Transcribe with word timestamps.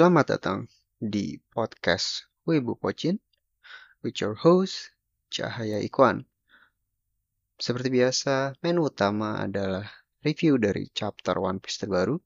Selamat 0.00 0.32
datang 0.32 0.64
di 0.96 1.36
podcast 1.52 2.24
Wibu 2.48 2.72
Pocin 2.72 3.20
with 4.00 4.16
your 4.24 4.32
host 4.32 4.96
Cahaya 5.28 5.76
Ikwan. 5.76 6.24
Seperti 7.60 7.92
biasa, 7.92 8.56
menu 8.64 8.88
utama 8.88 9.44
adalah 9.44 9.84
review 10.24 10.56
dari 10.56 10.88
chapter 10.96 11.36
One 11.36 11.60
Piece 11.60 11.84
terbaru 11.84 12.16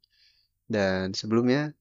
dan 0.70 1.18
sebelumnya 1.18 1.74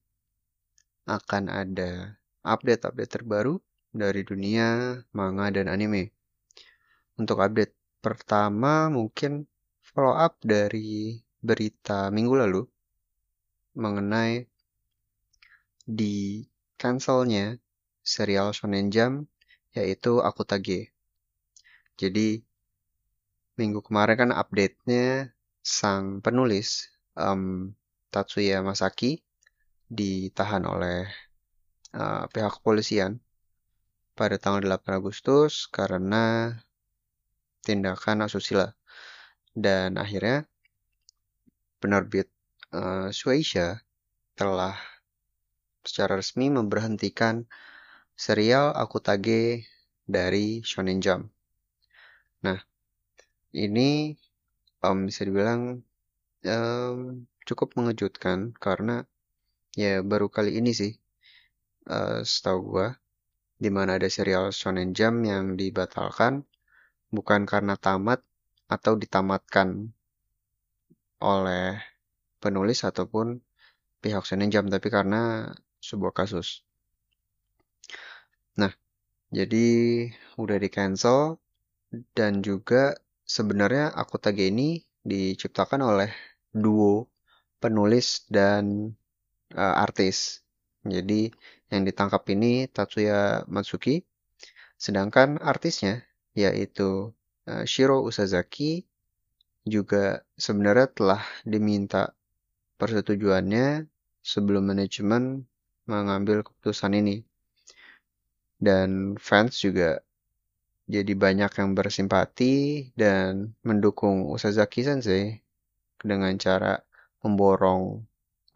akan 1.05 1.53
ada 1.53 2.17
update-update 2.41 3.13
terbaru 3.13 3.61
dari 3.93 4.25
dunia 4.25 4.97
manga 5.13 5.53
dan 5.53 5.69
anime. 5.69 6.09
Untuk 7.21 7.37
update 7.37 8.01
pertama 8.01 8.89
mungkin 8.89 9.45
follow 9.77 10.17
up 10.17 10.41
dari 10.41 11.21
berita 11.37 12.09
minggu 12.09 12.33
lalu 12.33 12.65
mengenai 13.77 14.52
di 15.83 16.47
cancelnya 16.79 17.59
serial 18.03 18.55
Shonen 18.55 18.91
Jump 18.91 19.27
yaitu 19.75 20.21
Akutage. 20.23 20.93
Jadi 21.99 22.41
minggu 23.55 23.85
kemarin 23.85 24.17
kan 24.17 24.31
update-nya 24.33 25.29
sang 25.61 26.19
penulis 26.19 26.89
um, 27.15 27.71
Tatsuya 28.09 28.61
Masaki 28.65 29.21
ditahan 29.89 30.65
oleh 30.65 31.05
uh, 31.93 32.25
pihak 32.29 32.61
kepolisian 32.61 33.21
pada 34.13 34.37
tanggal 34.37 34.61
8 34.61 34.99
Agustus 34.99 35.65
karena 35.69 36.53
tindakan 37.65 38.25
asusila 38.25 38.73
dan 39.53 39.97
akhirnya 39.97 40.45
penerbit 41.77 42.29
uh, 42.73 43.09
Shueisha 43.09 43.81
telah 44.33 44.77
secara 45.83 46.19
resmi 46.19 46.49
memberhentikan 46.49 47.47
serial 48.15 48.71
Akutage 48.75 49.67
dari 50.03 50.63
Shonen 50.63 50.99
Jump. 50.99 51.31
Nah, 52.43 52.59
ini 53.55 54.15
um, 54.83 55.07
bisa 55.07 55.23
dibilang 55.23 55.79
um, 56.43 57.23
cukup 57.43 57.75
mengejutkan 57.79 58.55
karena 58.55 59.07
ya 59.75 60.03
baru 60.03 60.27
kali 60.31 60.59
ini 60.59 60.71
sih 60.75 60.93
uh, 61.89 62.21
setahu 62.23 62.59
gue 62.75 62.87
di 63.59 63.69
mana 63.71 63.95
ada 63.95 64.07
serial 64.11 64.51
Shonen 64.51 64.91
Jump 64.91 65.23
yang 65.23 65.55
dibatalkan 65.55 66.43
bukan 67.13 67.47
karena 67.47 67.79
tamat 67.79 68.19
atau 68.67 68.97
ditamatkan 68.97 69.93
oleh 71.23 71.79
penulis 72.43 72.83
ataupun 72.83 73.39
pihak 74.03 74.27
Shonen 74.27 74.51
Jump 74.51 74.67
tapi 74.67 74.91
karena 74.91 75.47
sebuah 75.83 76.15
kasus. 76.15 76.63
Nah, 78.55 78.71
jadi 79.35 79.67
udah 80.39 80.57
di 80.57 80.69
cancel 80.71 81.43
dan 82.15 82.39
juga 82.39 82.95
sebenarnya 83.27 83.91
Akutage 83.91 84.47
ini 84.47 84.79
diciptakan 85.03 85.83
oleh 85.83 86.09
duo 86.55 87.11
penulis 87.59 88.23
dan 88.31 88.95
uh, 89.51 89.75
artis. 89.75 90.39
Jadi 90.87 91.27
yang 91.67 91.83
ditangkap 91.83 92.23
ini 92.31 92.71
Tatsuya 92.71 93.43
Matsuki, 93.51 94.03
sedangkan 94.79 95.39
artisnya 95.43 96.03
yaitu 96.31 97.11
uh, 97.47 97.63
Shiro 97.67 98.03
Usazaki 98.03 98.87
juga 99.63 100.27
sebenarnya 100.35 100.87
telah 100.91 101.23
diminta 101.47 102.11
persetujuannya 102.75 103.87
sebelum 104.19 104.63
manajemen 104.75 105.47
mengambil 105.89 106.45
keputusan 106.45 106.95
ini. 106.95 107.23
Dan 108.59 109.19
fans 109.19 109.59
juga 109.59 109.99
jadi 110.87 111.15
banyak 111.15 111.51
yang 111.59 111.69
bersimpati 111.75 112.91
dan 112.95 113.55
mendukung 113.63 114.27
Usazaki 114.27 114.83
Sensei 114.83 115.39
dengan 116.03 116.35
cara 116.35 116.79
memborong 117.23 118.03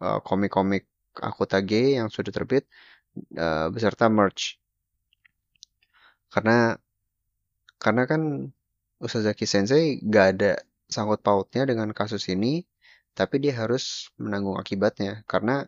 uh, 0.04 0.20
komik-komik 0.20 0.84
Akutage 1.18 1.98
yang 1.98 2.12
sudah 2.12 2.30
terbit 2.30 2.68
uh, 3.34 3.72
beserta 3.72 4.06
merch. 4.06 4.60
Karena 6.30 6.76
karena 7.80 8.02
kan 8.06 8.52
Usazaki 9.02 9.46
Sensei 9.48 9.98
gak 10.04 10.26
ada 10.38 10.52
sangkut 10.86 11.22
pautnya 11.22 11.66
dengan 11.66 11.90
kasus 11.90 12.28
ini, 12.30 12.66
tapi 13.18 13.42
dia 13.42 13.54
harus 13.58 14.14
menanggung 14.20 14.58
akibatnya 14.60 15.26
karena 15.26 15.66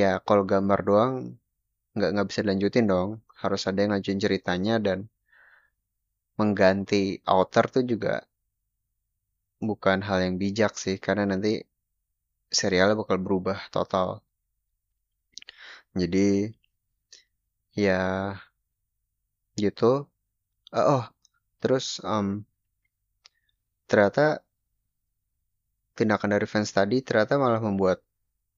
ya 0.00 0.10
kalau 0.26 0.44
gambar 0.52 0.80
doang 0.88 1.12
nggak 1.96 2.10
nggak 2.12 2.28
bisa 2.30 2.40
dilanjutin 2.44 2.86
dong, 2.92 3.10
harus 3.42 3.62
ada 3.68 3.78
yang 3.82 3.92
lanjutin 3.94 4.22
ceritanya 4.24 4.74
dan 4.86 4.98
mengganti 6.38 7.02
outer 7.34 7.64
tuh 7.74 7.84
juga 7.92 8.14
bukan 9.68 9.98
hal 10.06 10.18
yang 10.26 10.34
bijak 10.42 10.72
sih 10.82 10.96
karena 11.04 11.24
nanti 11.32 11.52
serialnya 12.58 12.96
bakal 13.00 13.18
berubah 13.24 13.58
total. 13.74 14.08
Jadi 15.94 16.50
ya 17.74 18.34
gitu. 19.62 20.06
Uh, 20.74 20.78
oh, 20.98 21.04
terus 21.62 21.86
um, 22.02 22.42
ternyata 23.88 24.42
tindakan 25.96 26.30
dari 26.34 26.46
fans 26.52 26.70
tadi 26.74 27.00
ternyata 27.06 27.38
malah 27.38 27.62
membuat 27.62 28.03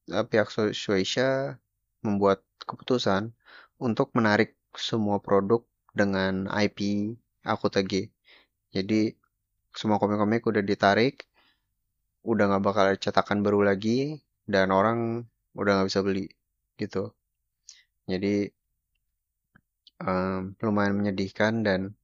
pihak 0.06 0.48
Shueisha 0.72 1.58
membuat 2.06 2.42
keputusan 2.62 3.34
untuk 3.82 4.14
menarik 4.14 4.54
semua 4.76 5.18
produk 5.18 5.66
dengan 5.96 6.46
IP 6.52 7.12
Akutage. 7.42 8.12
Jadi 8.70 9.14
semua 9.72 10.00
komik-komik 10.00 10.44
udah 10.46 10.62
ditarik, 10.64 11.24
udah 12.24 12.44
nggak 12.48 12.64
bakal 12.64 12.86
cetakan 12.96 13.40
baru 13.40 13.66
lagi, 13.66 14.20
dan 14.48 14.70
orang 14.70 15.24
udah 15.56 15.80
nggak 15.80 15.88
bisa 15.90 16.00
beli 16.04 16.26
gitu. 16.76 17.12
Jadi 18.06 18.46
um, 20.00 20.54
lumayan 20.60 20.94
menyedihkan 20.94 21.64
dan 21.64 21.96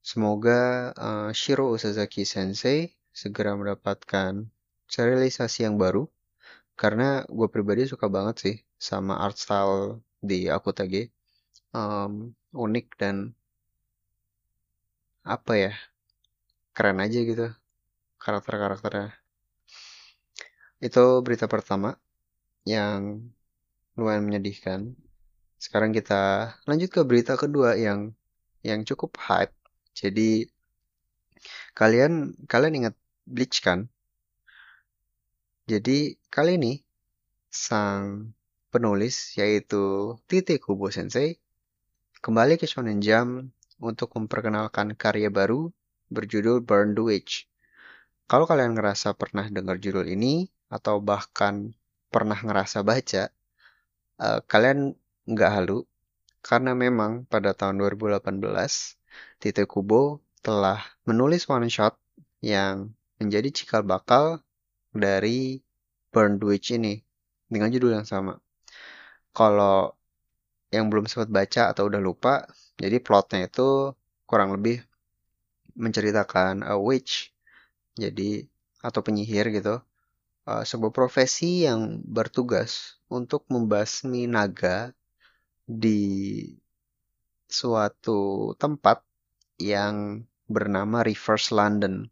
semoga 0.00 0.90
uh, 0.96 1.30
Shiro 1.34 1.74
Usazaki 1.74 2.24
Sensei 2.24 2.94
segera 3.10 3.52
mendapatkan 3.58 4.48
serialisasi 4.88 5.66
yang 5.68 5.76
baru 5.76 6.08
karena 6.80 7.28
gue 7.28 7.48
pribadi 7.54 7.82
suka 7.92 8.06
banget 8.16 8.36
sih 8.44 8.56
sama 8.88 9.20
art 9.24 9.36
style 9.36 10.00
di 10.30 10.48
Akutage 10.48 11.12
um, 11.76 12.32
unik 12.56 12.86
dan 13.00 13.16
apa 15.34 15.52
ya 15.64 15.72
keren 16.72 17.04
aja 17.04 17.20
gitu 17.20 17.46
karakter-karakternya. 18.16 19.12
Itu 20.80 21.20
berita 21.20 21.44
pertama 21.44 22.00
yang 22.64 23.28
lumayan 23.96 24.24
menyedihkan. 24.24 24.96
Sekarang 25.60 25.92
kita 25.92 26.56
lanjut 26.64 26.88
ke 26.88 27.00
berita 27.04 27.36
kedua 27.36 27.76
yang 27.76 28.16
yang 28.64 28.80
cukup 28.88 29.20
hype. 29.20 29.52
Jadi 29.92 30.48
kalian 31.76 32.32
kalian 32.48 32.74
ingat 32.84 32.94
Bleach 33.28 33.60
kan 33.60 33.88
jadi 35.70 36.18
kali 36.34 36.58
ini 36.58 36.82
sang 37.46 38.34
penulis 38.74 39.38
yaitu 39.38 40.18
Tite 40.26 40.58
Kubo 40.58 40.90
Sensei 40.90 41.38
kembali 42.18 42.58
ke 42.58 42.66
Shonen 42.66 42.98
Jump 42.98 43.54
untuk 43.78 44.10
memperkenalkan 44.18 44.98
karya 44.98 45.30
baru 45.30 45.70
berjudul 46.10 46.66
Burn 46.66 46.98
the 46.98 47.06
Witch. 47.06 47.46
Kalau 48.26 48.50
kalian 48.50 48.74
ngerasa 48.74 49.14
pernah 49.14 49.46
dengar 49.46 49.78
judul 49.78 50.10
ini, 50.10 50.50
atau 50.70 50.98
bahkan 50.98 51.74
pernah 52.10 52.38
ngerasa 52.38 52.82
baca, 52.82 53.30
uh, 54.22 54.38
kalian 54.46 54.94
nggak 55.26 55.50
halu, 55.50 55.86
karena 56.42 56.74
memang 56.74 57.26
pada 57.30 57.54
tahun 57.54 57.78
2018, 57.78 58.42
Tite 59.38 59.64
Kubo 59.70 60.18
telah 60.42 60.82
menulis 61.06 61.46
one 61.46 61.70
shot 61.70 61.94
yang 62.42 62.90
menjadi 63.22 63.50
cikal 63.54 63.82
bakal 63.82 64.42
dari 64.90 65.62
Burn 66.10 66.36
Witch 66.42 66.74
ini, 66.74 66.98
dengan 67.46 67.70
judul 67.70 67.98
yang 67.98 68.06
sama. 68.06 68.38
Kalau 69.30 69.94
yang 70.70 70.86
belum 70.90 71.10
sempat 71.10 71.30
baca 71.30 71.70
atau 71.74 71.90
udah 71.90 71.98
lupa, 72.02 72.46
jadi 72.78 73.02
plotnya 73.02 73.50
itu 73.50 73.94
kurang 74.26 74.54
lebih 74.54 74.82
menceritakan 75.74 76.62
a 76.66 76.78
witch, 76.78 77.34
jadi 77.98 78.46
atau 78.82 79.02
penyihir 79.02 79.50
gitu, 79.50 79.82
uh, 80.46 80.62
sebuah 80.66 80.94
profesi 80.94 81.66
yang 81.66 82.02
bertugas 82.06 82.98
untuk 83.10 83.46
membasmi 83.50 84.30
naga 84.30 84.94
di 85.66 86.46
suatu 87.50 88.54
tempat 88.58 89.02
yang 89.58 90.22
bernama 90.46 91.02
Reverse 91.02 91.50
London. 91.54 92.06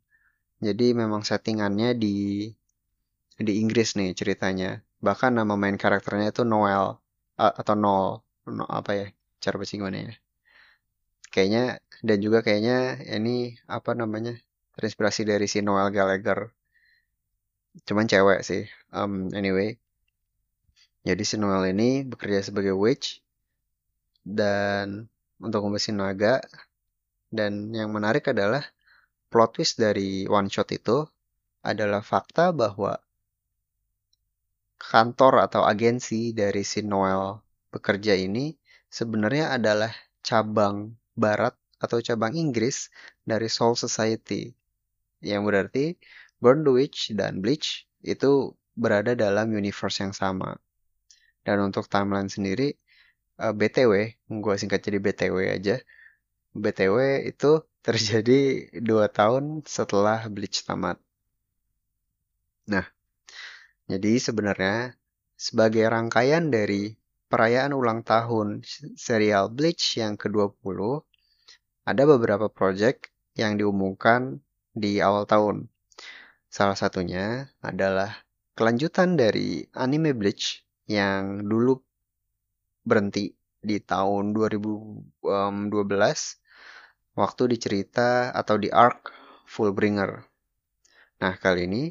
Jadi 0.58 0.90
memang 0.94 1.22
settingannya 1.22 1.94
di 1.94 2.50
di 3.38 3.62
Inggris 3.62 3.94
nih 3.94 4.12
ceritanya. 4.19 4.82
Bahkan 4.99 5.38
nama 5.38 5.55
main 5.55 5.79
karakternya 5.79 6.35
itu 6.35 6.43
Noel 6.43 6.99
atau 7.38 7.75
Nol, 7.79 8.19
no, 8.50 8.67
apa 8.67 8.90
ya 8.99 9.06
cara 9.38 9.55
bahasa 9.56 9.79
gimana 9.79 10.11
ya? 10.11 10.12
Kayaknya 11.31 11.64
dan 12.02 12.19
juga 12.19 12.43
kayaknya 12.43 12.99
ini 13.06 13.55
apa 13.70 13.94
namanya 13.94 14.35
terinspirasi 14.75 15.23
dari 15.23 15.46
si 15.46 15.62
Noel 15.62 15.94
Gallagher. 15.94 16.50
Cuman 17.87 18.11
cewek 18.11 18.43
sih. 18.43 18.67
Um, 18.90 19.31
anyway, 19.31 19.79
jadi 21.06 21.23
si 21.23 21.38
Noel 21.38 21.70
ini 21.70 22.02
bekerja 22.02 22.43
sebagai 22.43 22.75
witch 22.75 23.23
dan 24.26 25.06
untuk 25.38 25.62
membersih 25.62 25.94
naga. 25.94 26.43
Dan 27.29 27.76
yang 27.76 27.93
menarik 27.93 28.25
adalah 28.32 28.64
plot 29.29 29.61
twist 29.61 29.76
dari 29.76 30.25
one 30.26 30.49
shot 30.49 30.73
itu 30.73 31.05
adalah 31.61 32.00
fakta 32.00 32.50
bahwa 32.56 32.96
kantor 34.78 35.50
atau 35.50 35.66
agensi 35.66 36.32
dari 36.32 36.62
si 36.62 36.86
Noel 36.86 37.42
bekerja 37.75 38.16
ini 38.16 38.54
sebenarnya 38.88 39.52
adalah 39.52 39.92
cabang 40.25 40.96
barat 41.19 41.52
atau 41.78 41.98
cabang 42.02 42.34
Inggris 42.34 42.90
dari 43.22 43.46
Soul 43.50 43.78
Society. 43.78 44.50
Yang 45.22 45.42
berarti 45.44 45.84
Burn 46.38 46.62
the 46.62 46.70
Witch 46.70 47.10
dan 47.14 47.42
Bleach 47.42 47.86
itu 48.02 48.54
berada 48.78 49.19
dalam 49.19 49.50
universe 49.50 50.02
yang 50.02 50.14
sama. 50.14 50.54
Dan 51.42 51.58
untuk 51.62 51.90
timeline 51.90 52.30
sendiri, 52.30 52.78
eh, 53.42 53.54
BTW, 53.54 53.92
gue 54.30 54.54
singkat 54.58 54.80
jadi 54.86 54.98
BTW 55.02 55.36
aja. 55.50 55.76
BTW 56.54 57.26
itu 57.26 57.62
terjadi 57.86 58.69
dua 58.78 59.10
tahun 59.10 59.66
setelah 59.66 60.26
Bleach 60.30 60.62
tamat. 60.62 61.00
Nah, 62.69 62.84
jadi 63.88 64.20
sebenarnya 64.20 64.93
sebagai 65.32 65.88
rangkaian 65.88 66.52
dari 66.52 66.93
perayaan 67.32 67.73
ulang 67.73 68.05
tahun 68.05 68.61
serial 68.96 69.49
Bleach 69.49 69.96
yang 69.96 70.20
ke-20, 70.20 71.05
ada 71.88 72.02
beberapa 72.05 72.52
project 72.52 73.08
yang 73.32 73.56
diumumkan 73.56 74.44
di 74.76 75.00
awal 75.00 75.25
tahun. 75.25 75.73
Salah 76.52 76.76
satunya 76.76 77.49
adalah 77.64 78.12
kelanjutan 78.52 79.17
dari 79.17 79.64
anime 79.73 80.12
Bleach 80.12 80.64
yang 80.85 81.49
dulu 81.49 81.81
berhenti 82.85 83.32
di 83.61 83.81
tahun 83.81 84.37
2012 84.37 85.25
waktu 87.17 87.43
dicerita 87.50 88.32
atau 88.37 88.56
di 88.56 88.69
arc 88.69 89.12
Fullbringer. 89.49 90.29
Nah, 91.25 91.35
kali 91.40 91.64
ini 91.69 91.88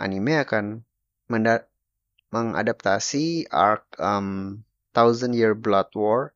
anime 0.00 0.40
akan 0.42 0.80
mengadaptasi 1.26 3.50
arc 3.50 3.82
um, 3.98 4.62
Thousand 4.96 5.36
Year 5.36 5.52
Blood 5.52 5.92
War 5.92 6.32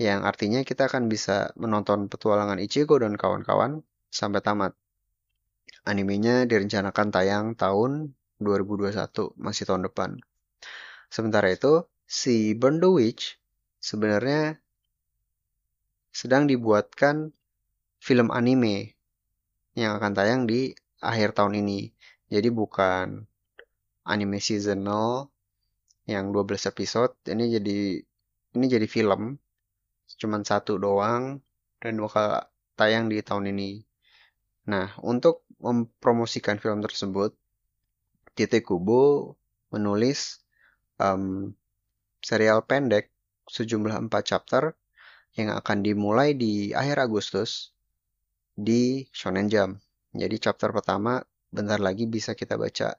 yang 0.00 0.24
artinya 0.24 0.64
kita 0.64 0.88
akan 0.88 1.12
bisa 1.12 1.52
menonton 1.60 2.08
petualangan 2.08 2.56
Ichigo 2.56 2.96
dan 2.96 3.20
kawan-kawan 3.20 3.84
sampai 4.08 4.40
tamat. 4.40 4.72
Animenya 5.84 6.48
direncanakan 6.48 7.08
tayang 7.12 7.46
tahun 7.56 8.16
2021, 8.40 9.36
masih 9.36 9.64
tahun 9.68 9.92
depan. 9.92 10.16
Sementara 11.12 11.52
itu, 11.52 11.84
si 12.08 12.56
Burn 12.56 12.80
the 12.80 12.88
Witch 12.88 13.36
sebenarnya 13.80 14.56
sedang 16.10 16.48
dibuatkan 16.48 17.36
film 18.00 18.32
anime 18.32 18.96
yang 19.76 20.00
akan 20.00 20.12
tayang 20.16 20.48
di 20.48 20.72
akhir 21.04 21.36
tahun 21.36 21.60
ini. 21.60 21.92
Jadi 22.32 22.48
bukan 22.48 23.29
anime 24.10 24.42
seasonal 24.42 25.30
yang 26.10 26.34
12 26.34 26.66
episode. 26.74 27.14
Ini 27.30 27.60
jadi 27.60 27.78
ini 28.58 28.66
jadi 28.66 28.86
film 28.90 29.38
cuman 30.18 30.42
satu 30.42 30.74
doang 30.74 31.38
dan 31.78 31.94
bakal 32.02 32.50
tayang 32.74 33.06
di 33.06 33.22
tahun 33.22 33.54
ini. 33.54 33.86
Nah, 34.66 34.90
untuk 35.06 35.46
mempromosikan 35.62 36.58
film 36.58 36.82
tersebut, 36.82 37.30
Tite 38.34 38.66
Kubo 38.66 39.34
menulis 39.70 40.42
um, 40.98 41.54
serial 42.18 42.66
pendek 42.66 43.14
sejumlah 43.46 44.10
4 44.10 44.10
chapter 44.26 44.74
yang 45.38 45.54
akan 45.54 45.86
dimulai 45.86 46.34
di 46.34 46.74
akhir 46.74 47.06
Agustus 47.06 47.70
di 48.58 49.06
Shonen 49.14 49.46
Jump. 49.46 49.78
Jadi 50.10 50.36
chapter 50.42 50.74
pertama 50.74 51.22
bentar 51.54 51.78
lagi 51.78 52.06
bisa 52.10 52.34
kita 52.34 52.58
baca 52.58 52.98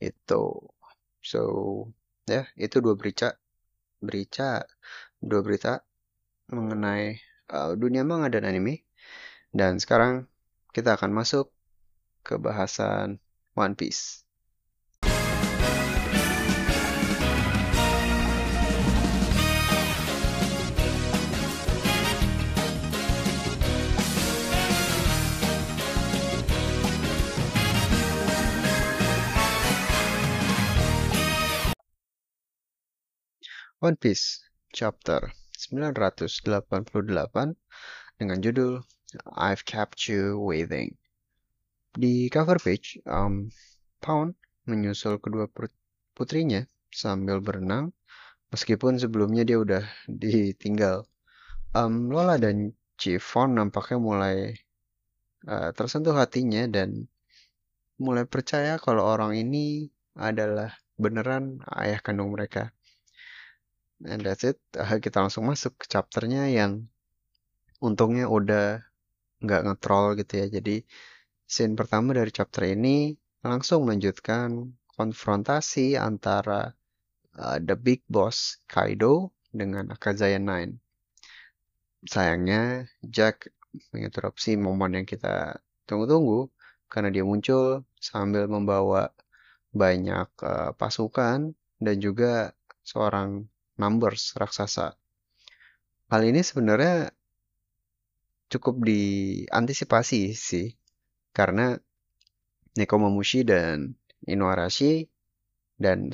itu. 0.00 0.44
So 1.24 1.42
ya 2.26 2.48
itu 2.58 2.80
dua 2.80 2.94
berita. 2.96 3.36
Berita 4.00 4.64
dua 5.20 5.40
berita 5.40 5.80
mengenai 6.52 7.20
uh, 7.52 7.72
dunia 7.78 8.02
manga 8.04 8.28
dan 8.32 8.48
anime. 8.48 8.84
Dan 9.54 9.78
sekarang 9.78 10.26
kita 10.74 10.98
akan 10.98 11.14
masuk 11.14 11.54
ke 12.26 12.34
bahasan 12.40 13.22
One 13.54 13.78
Piece 13.78 14.24
One 33.84 34.00
Piece 34.00 34.40
chapter 34.72 35.28
988 35.60 36.16
dengan 38.16 38.38
judul 38.40 38.80
I've 39.36 39.60
Kept 39.68 40.08
You 40.08 40.40
Waiting. 40.40 40.96
Di 41.92 42.32
cover 42.32 42.56
page, 42.56 42.96
um, 43.04 43.52
Pound 44.00 44.40
menyusul 44.64 45.20
kedua 45.20 45.52
putrinya 46.16 46.64
sambil 46.88 47.44
berenang, 47.44 47.92
meskipun 48.48 48.96
sebelumnya 48.96 49.44
dia 49.44 49.60
udah 49.60 49.84
ditinggal. 50.08 51.04
Um, 51.76 52.08
Lola 52.08 52.40
dan 52.40 52.72
Chiffon 52.96 53.60
nampaknya 53.60 54.00
mulai 54.00 54.56
uh, 55.44 55.76
tersentuh 55.76 56.16
hatinya 56.16 56.64
dan 56.72 57.04
mulai 58.00 58.24
percaya 58.24 58.80
kalau 58.80 59.04
orang 59.04 59.36
ini 59.36 59.92
adalah 60.16 60.72
beneran 60.96 61.60
ayah 61.76 62.00
kandung 62.00 62.32
mereka. 62.32 62.72
And 64.02 64.26
that's 64.26 64.42
it. 64.42 64.58
Kita 64.74 65.22
langsung 65.22 65.46
masuk 65.46 65.78
ke 65.78 65.86
chapternya 65.86 66.50
yang 66.50 66.90
untungnya 67.78 68.26
udah 68.26 68.82
nggak 69.44 69.62
ngetrol 69.68 70.18
gitu 70.18 70.32
ya. 70.42 70.46
Jadi 70.50 70.82
scene 71.44 71.78
pertama 71.78 72.16
dari 72.16 72.32
chapter 72.34 72.66
ini 72.66 73.14
langsung 73.44 73.84
melanjutkan 73.86 74.74
konfrontasi 74.96 76.00
antara 76.00 76.72
uh, 77.36 77.58
the 77.60 77.76
big 77.76 78.00
boss 78.08 78.58
Kaido 78.66 79.30
dengan 79.52 79.92
Akazaya 79.92 80.40
Nine. 80.40 80.80
Sayangnya 82.04 82.88
Jack 83.04 83.52
menginterupsi 83.92 84.56
momen 84.56 85.02
yang 85.02 85.06
kita 85.08 85.60
tunggu-tunggu 85.84 86.48
karena 86.88 87.10
dia 87.10 87.26
muncul 87.26 87.82
sambil 87.98 88.46
membawa 88.46 89.10
banyak 89.74 90.28
uh, 90.40 90.70
pasukan 90.78 91.52
dan 91.82 91.96
juga 91.98 92.54
seorang 92.86 93.50
numbers 93.80 94.34
raksasa. 94.38 94.94
Hal 96.12 96.22
ini 96.22 96.44
sebenarnya 96.44 97.10
cukup 98.52 98.84
diantisipasi 98.86 100.36
sih 100.36 100.78
karena 101.34 101.74
Nekomamushi 102.74 103.46
dan 103.46 103.94
Inuarashi 104.26 105.06
dan 105.78 106.10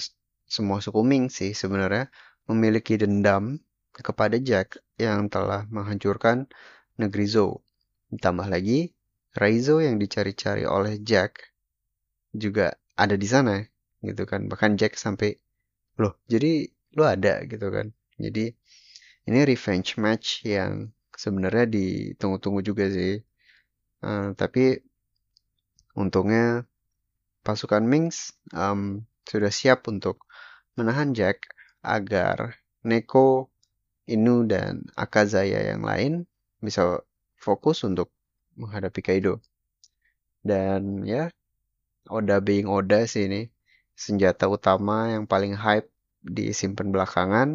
semua 0.48 0.80
suku 0.80 1.00
Ming 1.04 1.28
sih 1.28 1.52
sebenarnya 1.56 2.08
memiliki 2.48 2.96
dendam 2.96 3.60
kepada 3.94 4.40
Jack 4.40 4.80
yang 4.96 5.28
telah 5.28 5.64
menghancurkan 5.68 6.50
negeri 6.96 7.26
Zou. 7.28 7.60
Ditambah 8.10 8.50
lagi, 8.50 8.90
Raizo 9.36 9.78
yang 9.78 9.96
dicari-cari 10.02 10.66
oleh 10.66 10.98
Jack 11.00 11.54
juga 12.34 12.74
ada 12.98 13.14
di 13.14 13.28
sana 13.30 13.62
gitu 14.02 14.26
kan. 14.26 14.50
Bahkan 14.50 14.74
Jack 14.74 14.98
sampai 14.98 15.38
loh, 16.00 16.18
jadi 16.26 16.66
lu 16.96 17.06
ada 17.06 17.42
gitu 17.46 17.70
kan 17.70 17.92
jadi 18.18 18.52
ini 19.28 19.38
revenge 19.46 19.96
match 20.00 20.42
yang 20.46 20.90
sebenarnya 21.14 21.66
ditunggu-tunggu 21.70 22.60
juga 22.64 22.90
sih 22.90 23.20
uh, 24.02 24.32
tapi 24.34 24.80
untungnya 25.94 26.64
pasukan 27.42 27.84
Mings 27.84 28.36
um, 28.54 29.04
sudah 29.26 29.52
siap 29.52 29.86
untuk 29.88 30.24
menahan 30.74 31.12
Jack 31.12 31.50
agar 31.84 32.60
Neko, 32.84 33.52
Inu, 34.08 34.48
dan 34.48 34.88
Akazaya 34.96 35.60
yang 35.72 35.84
lain 35.84 36.24
bisa 36.60 37.04
fokus 37.36 37.84
untuk 37.84 38.12
menghadapi 38.56 39.00
Kaido. 39.04 39.40
Dan 40.40 41.04
ya, 41.04 41.28
Oda 42.08 42.40
being 42.40 42.68
Oda 42.68 43.04
sih 43.04 43.28
ini 43.28 43.52
senjata 43.92 44.48
utama 44.48 45.12
yang 45.12 45.28
paling 45.28 45.52
hype 45.52 45.89
disimpan 46.22 46.92
belakangan. 46.92 47.48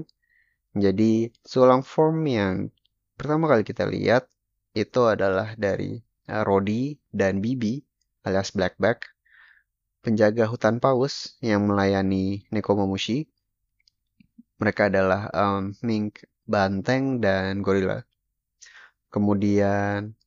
Jadi 0.76 1.32
sulang 1.46 1.82
form 1.86 2.28
yang 2.28 2.70
pertama 3.16 3.48
kali 3.48 3.64
kita 3.64 3.88
lihat 3.88 4.28
itu 4.76 5.08
adalah 5.08 5.56
dari 5.56 6.04
uh, 6.28 6.44
Rodi 6.44 7.00
dan 7.16 7.40
Bibi 7.40 7.80
alias 8.26 8.52
Blackback, 8.58 9.14
penjaga 10.02 10.50
hutan 10.50 10.82
paus 10.82 11.38
yang 11.46 11.70
melayani 11.70 12.50
Nekomamushi. 12.50 13.30
Mereka 14.58 14.90
adalah 14.90 15.30
um, 15.30 15.78
mink, 15.86 16.26
banteng, 16.50 17.22
dan 17.22 17.62
gorila. 17.62 18.02
Kemudian 19.14 20.18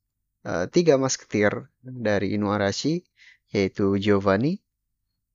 uh, 0.47 0.65
tiga 0.71 0.95
masketir 0.95 1.67
dari 1.83 2.39
Inuarashi 2.39 3.03
yaitu 3.51 3.99
Giovanni, 3.99 4.63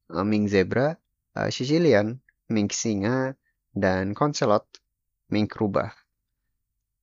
uh, 0.08 0.25
mink 0.25 0.49
zebra, 0.49 0.96
uh, 1.37 1.50
Sicilian, 1.52 2.23
mink 2.50 2.72
singa, 2.74 3.38
dan 3.74 4.14
Concelot, 4.14 4.64
mink 5.30 5.54
rubah. 5.58 5.90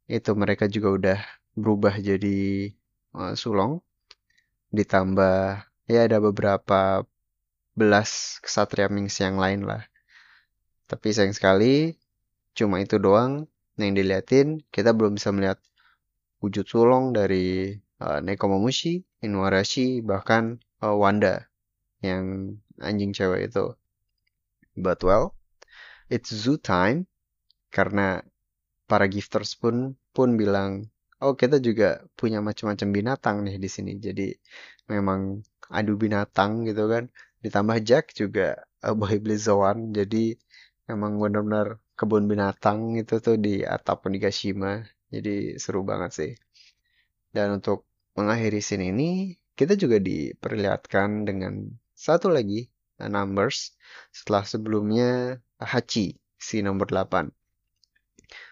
Itu 0.08 0.36
mereka 0.36 0.68
juga 0.68 0.90
udah 0.96 1.20
berubah 1.56 2.00
jadi 2.00 2.72
uh, 3.16 3.36
sulong. 3.36 3.84
Ditambah 4.72 5.68
ya 5.92 6.00
ada 6.08 6.18
beberapa 6.24 7.04
belas 7.76 8.40
kesatria 8.44 8.88
Mings 8.92 9.20
yang 9.20 9.40
lain 9.40 9.68
lah. 9.68 9.84
Tapi 10.88 11.16
sayang 11.16 11.36
sekali 11.36 11.96
cuma 12.52 12.84
itu 12.84 13.00
doang 13.00 13.48
yang 13.80 13.96
diliatin. 13.96 14.64
Kita 14.72 14.92
belum 14.92 15.16
bisa 15.20 15.32
melihat 15.32 15.60
wujud 16.44 16.68
sulong 16.68 17.16
dari 17.16 17.76
uh, 18.04 18.20
Nekomamushi, 18.20 19.04
Inuarashi, 19.24 20.04
bahkan 20.04 20.60
uh, 20.84 20.96
Wanda 20.96 21.48
yang 22.04 22.56
anjing 22.80 23.16
cewek 23.16 23.52
itu. 23.52 23.76
But 24.82 25.06
well, 25.06 25.38
it's 26.10 26.34
zoo 26.34 26.58
time 26.58 27.06
karena 27.70 28.26
para 28.90 29.06
gifters 29.08 29.56
pun 29.56 29.96
pun 30.12 30.36
bilang 30.36 30.92
oh 31.22 31.38
kita 31.38 31.62
juga 31.62 32.02
punya 32.18 32.42
macam-macam 32.42 32.88
binatang 32.90 33.38
nih 33.46 33.56
di 33.62 33.70
sini. 33.70 33.92
Jadi 34.02 34.34
memang 34.90 35.40
adu 35.70 35.94
binatang 35.96 36.66
gitu 36.68 36.90
kan. 36.90 37.08
Ditambah 37.46 37.78
Jack 37.86 38.18
juga 38.18 38.58
uh, 38.84 38.98
boy 38.98 39.22
Blizzoan. 39.22 39.94
Jadi 39.94 40.36
memang 40.90 41.22
benar-benar 41.22 41.78
kebun 41.96 42.26
binatang 42.26 42.98
itu 42.98 43.22
tuh 43.22 43.38
di 43.38 43.62
atap 43.62 44.10
Onigashima. 44.10 44.82
Jadi 45.14 45.56
seru 45.62 45.86
banget 45.86 46.12
sih. 46.12 46.32
Dan 47.32 47.62
untuk 47.62 47.88
mengakhiri 48.18 48.60
scene 48.60 48.92
ini, 48.92 49.40
kita 49.56 49.80
juga 49.80 50.02
diperlihatkan 50.02 51.24
dengan 51.24 51.72
satu 51.96 52.28
lagi 52.28 52.68
numbers. 53.08 53.74
Setelah 54.12 54.44
sebelumnya 54.46 55.40
Hachi 55.58 56.20
si 56.38 56.62
nomor 56.62 56.90
8. 56.90 57.32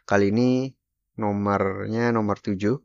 Kali 0.06 0.34
ini 0.34 0.74
nomornya 1.20 2.10
nomor 2.16 2.40
7 2.40 2.80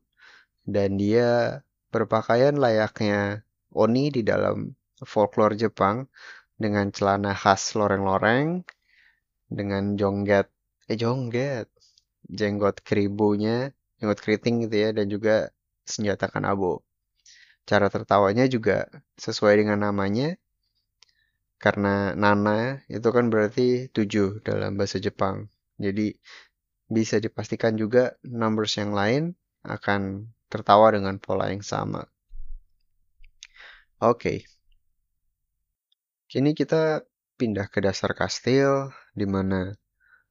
dan 0.66 0.96
dia 0.96 1.60
berpakaian 1.92 2.56
layaknya 2.58 3.46
Oni 3.74 4.10
di 4.10 4.22
dalam 4.22 4.70
folklore 5.02 5.58
Jepang 5.58 6.06
dengan 6.54 6.94
celana 6.94 7.34
khas 7.34 7.74
loreng-loreng 7.74 8.62
dengan 9.50 9.98
jongget 9.98 10.46
eh 10.86 10.94
jongget 10.94 11.66
jenggot 12.30 12.80
keribunya 12.86 13.74
jenggot 13.98 14.20
keriting 14.22 14.62
gitu 14.62 14.76
ya 14.78 14.90
dan 14.94 15.06
juga 15.10 15.50
senjata 15.82 16.30
kanabo. 16.30 16.86
Cara 17.64 17.88
tertawanya 17.88 18.44
juga 18.46 18.86
sesuai 19.18 19.64
dengan 19.64 19.80
namanya 19.90 20.36
karena 21.64 22.12
Nana 22.12 22.84
itu 22.92 23.08
kan 23.08 23.32
berarti 23.32 23.88
tujuh 23.88 24.44
dalam 24.44 24.76
bahasa 24.76 25.00
Jepang. 25.00 25.48
Jadi 25.80 26.12
bisa 26.92 27.16
dipastikan 27.16 27.80
juga 27.80 28.20
numbers 28.20 28.76
yang 28.76 28.92
lain 28.92 29.32
akan 29.64 30.28
tertawa 30.52 30.92
dengan 30.92 31.16
pola 31.16 31.48
yang 31.48 31.64
sama. 31.64 32.04
Oke. 34.04 34.12
Okay. 34.20 34.38
Kini 36.28 36.52
kita 36.52 37.00
pindah 37.40 37.72
ke 37.72 37.80
dasar 37.80 38.12
kastil 38.12 38.92
di 39.16 39.24
mana 39.24 39.72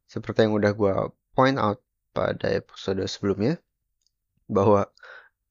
seperti 0.06 0.46
yang 0.46 0.54
udah 0.54 0.78
gue 0.78 0.94
point 1.34 1.58
out 1.58 1.82
pada 2.14 2.54
episode 2.54 3.02
sebelumnya 3.10 3.58
bahwa 4.46 4.86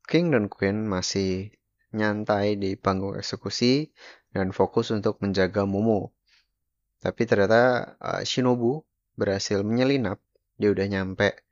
King 0.06 0.30
dan 0.30 0.46
Queen 0.46 0.86
masih 0.86 1.50
nyantai 1.90 2.54
di 2.54 2.78
panggung 2.78 3.18
eksekusi 3.18 3.90
dan 4.32 4.50
fokus 4.50 4.90
untuk 4.90 5.20
menjaga 5.20 5.68
Momo. 5.68 6.12
Tapi 6.98 7.22
ternyata 7.28 7.94
uh, 8.00 8.22
Shinobu 8.24 8.84
berhasil 9.16 9.60
menyelinap. 9.60 10.18
Dia 10.56 10.72
udah 10.72 10.86
nyampe 10.88 11.44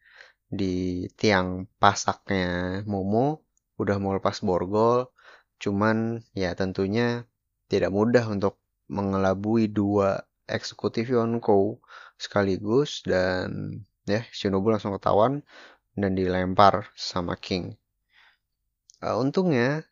di 0.51 1.07
tiang 1.15 1.69
pasaknya 1.79 2.83
Momo, 2.89 3.45
udah 3.77 3.97
mau 4.01 4.17
lepas 4.17 4.41
borgol. 4.41 5.13
Cuman 5.61 6.25
ya 6.33 6.57
tentunya 6.57 7.29
tidak 7.69 7.93
mudah 7.93 8.25
untuk 8.27 8.59
mengelabui 8.91 9.71
dua 9.71 10.25
eksekutif 10.51 11.13
Yonko 11.13 11.79
sekaligus 12.19 13.07
dan 13.07 13.81
ya 14.09 14.27
Shinobu 14.35 14.75
langsung 14.75 14.97
ketahuan 14.97 15.47
dan 15.95 16.17
dilempar 16.17 16.91
sama 16.97 17.37
King. 17.39 17.77
Uh, 19.01 19.17
untungnya 19.21 19.85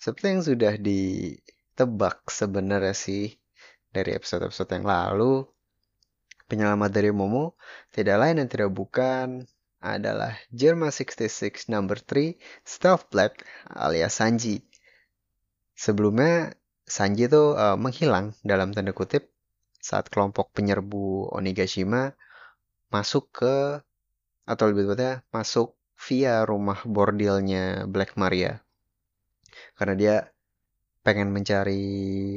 seperti 0.00 0.26
yang 0.32 0.42
sudah 0.44 0.74
di 0.80 1.36
tebak 1.80 2.28
sebenarnya 2.28 2.92
sih 2.92 3.40
dari 3.88 4.12
episode-episode 4.12 4.68
yang 4.76 4.84
lalu. 4.84 5.48
Penyelamat 6.44 6.90
dari 6.92 7.08
Momo 7.08 7.56
tidak 7.88 8.20
lain 8.20 8.42
dan 8.42 8.48
tidak 8.52 8.70
bukan 8.74 9.48
adalah 9.80 10.36
Jerma 10.52 10.92
66 10.92 11.72
number 11.72 11.96
3 11.96 12.36
Stealth 12.68 13.08
Black 13.08 13.48
alias 13.72 14.20
Sanji. 14.20 14.60
Sebelumnya 15.72 16.52
Sanji 16.84 17.32
itu 17.32 17.56
uh, 17.56 17.80
menghilang 17.80 18.36
dalam 18.44 18.76
tanda 18.76 18.92
kutip 18.92 19.32
saat 19.80 20.12
kelompok 20.12 20.52
penyerbu 20.52 21.32
Onigashima 21.32 22.12
masuk 22.92 23.32
ke 23.32 23.80
atau 24.44 24.64
lebih 24.68 24.92
tepatnya 24.92 25.24
masuk 25.32 25.78
via 25.96 26.44
rumah 26.44 26.82
bordelnya 26.84 27.88
Black 27.88 28.20
Maria. 28.20 28.60
Karena 29.78 29.94
dia 29.96 30.16
pengen 31.06 31.28
mencari 31.36 31.82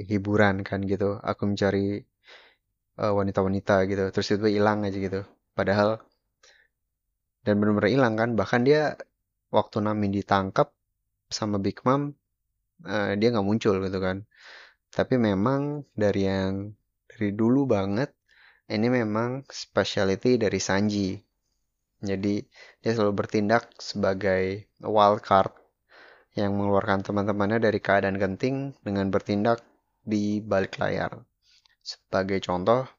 hiburan 0.07 0.63
kan 0.67 0.79
gitu. 0.83 1.19
Aku 1.19 1.43
mencari 1.49 2.01
eh, 3.01 3.13
wanita-wanita 3.19 3.75
gitu. 3.89 4.03
Terus 4.13 4.27
itu 4.35 4.47
hilang 4.57 4.87
aja 4.87 4.97
gitu. 4.97 5.21
Padahal 5.57 6.01
dan 7.43 7.59
benar-benar 7.59 7.91
hilang 7.91 8.15
kan. 8.15 8.29
Bahkan 8.39 8.61
dia 8.67 8.95
waktu 9.53 9.77
Nami 9.83 10.07
ditangkap 10.09 10.71
sama 11.29 11.57
Big 11.61 11.81
Mom 11.85 12.13
uh, 12.87 13.13
dia 13.19 13.27
nggak 13.31 13.47
muncul 13.47 13.75
gitu 13.83 13.99
kan. 13.99 14.25
Tapi 14.93 15.15
memang 15.17 15.87
dari 15.93 16.21
yang 16.27 16.73
dari 17.09 17.29
dulu 17.33 17.65
banget 17.69 18.13
ini 18.71 18.87
memang 18.89 19.45
speciality 19.49 20.39
dari 20.39 20.59
Sanji. 20.61 21.09
Jadi 22.03 22.43
dia 22.83 22.91
selalu 22.91 23.13
bertindak 23.15 23.71
sebagai 23.79 24.67
wild 24.83 25.23
card 25.23 25.53
yang 26.33 26.57
mengeluarkan 26.57 27.05
teman-temannya 27.05 27.61
dari 27.61 27.77
keadaan 27.77 28.17
genting 28.17 28.73
dengan 28.81 29.13
bertindak 29.13 29.61
di 30.01 30.41
balik 30.41 30.81
layar. 30.81 31.21
Sebagai 31.85 32.41
contoh, 32.41 32.89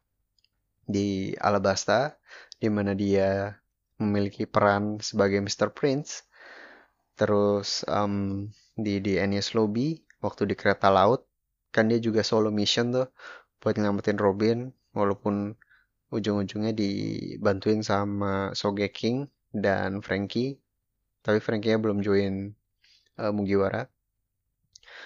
di 0.85 1.33
Alabasta, 1.41 2.15
di 2.61 2.69
mana 2.71 2.95
dia 2.95 3.51
memiliki 3.99 4.47
peran 4.47 5.01
sebagai 5.03 5.43
Mr. 5.43 5.73
Prince, 5.75 6.23
terus 7.19 7.83
um, 7.91 8.47
di 8.79 9.03
di 9.03 9.19
Enies 9.19 9.57
Lobby, 9.57 9.99
waktu 10.23 10.47
di 10.47 10.55
kereta 10.55 10.93
laut, 10.93 11.27
kan 11.75 11.91
dia 11.91 11.99
juga 11.99 12.23
solo 12.23 12.55
mission 12.55 12.95
tuh 12.95 13.09
buat 13.59 13.75
nyelamatin 13.75 14.19
Robin, 14.21 14.59
walaupun 14.95 15.57
ujung-ujungnya 16.15 16.71
dibantuin 16.71 17.83
sama 17.83 18.55
Sogeking 18.55 19.27
dan 19.51 19.99
Frankie, 20.05 20.61
tapi 21.25 21.43
Frankie-nya 21.43 21.81
belum 21.83 22.05
join 22.05 22.55
uh, 23.19 23.33
Mugiwara 23.35 23.87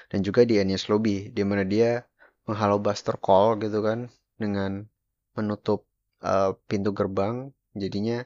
dan 0.08 0.20
juga 0.24 0.44
di 0.44 0.60
Enies 0.60 0.88
Lobby 0.88 1.28
di 1.32 1.42
mana 1.44 1.64
dia 1.64 2.04
menghalau 2.48 2.80
Buster 2.80 3.20
Call 3.20 3.60
gitu 3.60 3.84
kan 3.84 4.08
dengan 4.40 4.88
menutup 5.36 5.84
uh, 6.24 6.56
pintu 6.66 6.96
gerbang 6.96 7.52
jadinya 7.76 8.24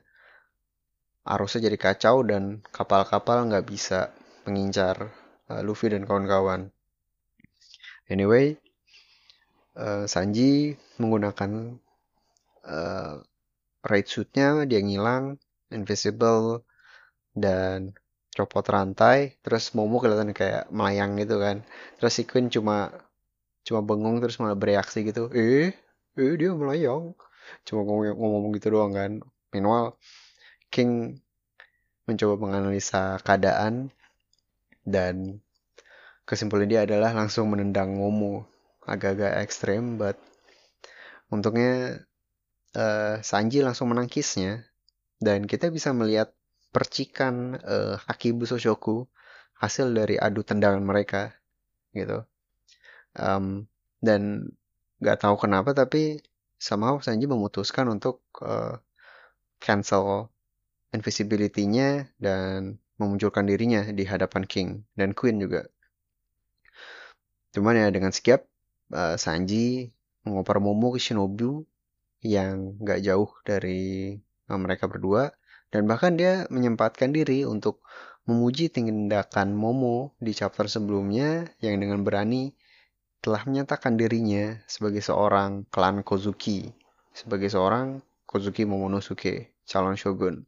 arusnya 1.22 1.70
jadi 1.70 1.78
kacau 1.78 2.26
dan 2.26 2.62
kapal-kapal 2.74 3.46
nggak 3.46 3.66
bisa 3.66 4.10
mengincar 4.46 5.10
uh, 5.46 5.62
Luffy 5.62 5.90
dan 5.90 6.02
kawan-kawan. 6.02 6.74
Anyway, 8.10 8.58
uh, 9.78 10.04
Sanji 10.10 10.74
menggunakan 10.98 11.78
uh, 12.66 13.22
raid 13.86 14.06
suitnya 14.10 14.66
dia 14.66 14.82
ngilang, 14.82 15.38
invisible 15.70 16.66
dan 17.32 17.94
copot 18.32 18.64
rantai 18.64 19.36
terus 19.44 19.76
Momo 19.76 20.00
kelihatan 20.00 20.32
kayak 20.32 20.68
melayang 20.72 21.20
gitu 21.20 21.36
kan. 21.36 21.60
Terus 22.00 22.12
si 22.16 22.22
Queen 22.24 22.48
cuma 22.48 22.90
cuma 23.62 23.80
bengong 23.84 24.18
terus 24.24 24.40
malah 24.40 24.56
bereaksi 24.56 25.04
gitu. 25.04 25.28
Eh 25.36 25.72
eh 26.16 26.32
dia 26.40 26.50
melayang. 26.56 27.12
Cuma 27.68 27.84
ngomong, 27.84 28.16
ngomong 28.16 28.52
gitu 28.56 28.68
doang 28.72 28.92
kan. 28.96 29.12
Meanwhile 29.52 30.00
King 30.72 31.20
mencoba 32.08 32.34
menganalisa 32.40 33.20
keadaan 33.22 33.92
dan 34.82 35.38
kesimpulan 36.26 36.66
dia 36.66 36.80
adalah 36.88 37.12
langsung 37.12 37.52
menendang 37.52 37.92
Momo. 38.00 38.48
Agak-agak 38.82 39.44
ekstrim 39.44 40.00
but 40.00 40.18
untungnya 41.30 42.02
uh, 42.74 43.20
Sanji 43.20 43.60
langsung 43.60 43.92
menangkisnya. 43.92 44.64
Dan 45.22 45.46
kita 45.46 45.70
bisa 45.70 45.94
melihat 45.94 46.34
percikan 46.72 47.60
uh, 47.60 48.00
Haki 48.08 48.32
Busoshoku 48.32 49.06
hasil 49.60 49.92
dari 49.94 50.18
adu 50.18 50.42
tendangan 50.42 50.82
mereka 50.82 51.36
gitu 51.92 52.24
um, 53.16 53.68
dan 54.02 54.50
nggak 54.98 55.18
tahu 55.22 55.36
kenapa 55.38 55.76
tapi 55.76 56.18
somehow 56.62 57.02
Sanji 57.02 57.26
memutuskan 57.26 57.90
untuk 57.90 58.22
uh, 58.38 58.78
cancel 59.58 60.30
invisibility-nya 60.94 62.06
dan 62.22 62.78
memunculkan 63.02 63.50
dirinya 63.50 63.82
di 63.90 64.06
hadapan 64.06 64.46
King 64.46 64.68
dan 64.94 65.10
Queen 65.16 65.42
juga. 65.42 65.66
Cuman 67.50 67.82
ya 67.82 67.88
dengan 67.90 68.14
siap 68.14 68.46
uh, 68.94 69.18
Sanji 69.18 69.90
mengoper 70.22 70.62
Momo 70.62 70.94
ke 70.94 71.02
Shinobu 71.02 71.66
yang 72.22 72.78
nggak 72.78 73.02
jauh 73.02 73.30
dari 73.42 74.14
uh, 74.46 74.58
mereka 74.60 74.86
berdua 74.86 75.34
dan 75.72 75.88
bahkan 75.88 76.14
dia 76.20 76.44
menyempatkan 76.52 77.10
diri 77.16 77.48
untuk 77.48 77.80
memuji 78.28 78.70
tindakan 78.70 79.56
Momo 79.56 80.14
di 80.22 80.30
chapter 80.30 80.70
sebelumnya 80.70 81.48
yang 81.58 81.80
dengan 81.82 82.04
berani 82.06 82.54
telah 83.24 83.42
menyatakan 83.48 83.96
dirinya 83.96 84.60
sebagai 84.68 85.02
seorang 85.02 85.66
klan 85.72 86.04
Kozuki, 86.04 86.70
sebagai 87.14 87.48
seorang 87.50 88.04
Kozuki 88.28 88.68
Momonosuke, 88.68 89.64
calon 89.66 89.94
shogun. 89.94 90.44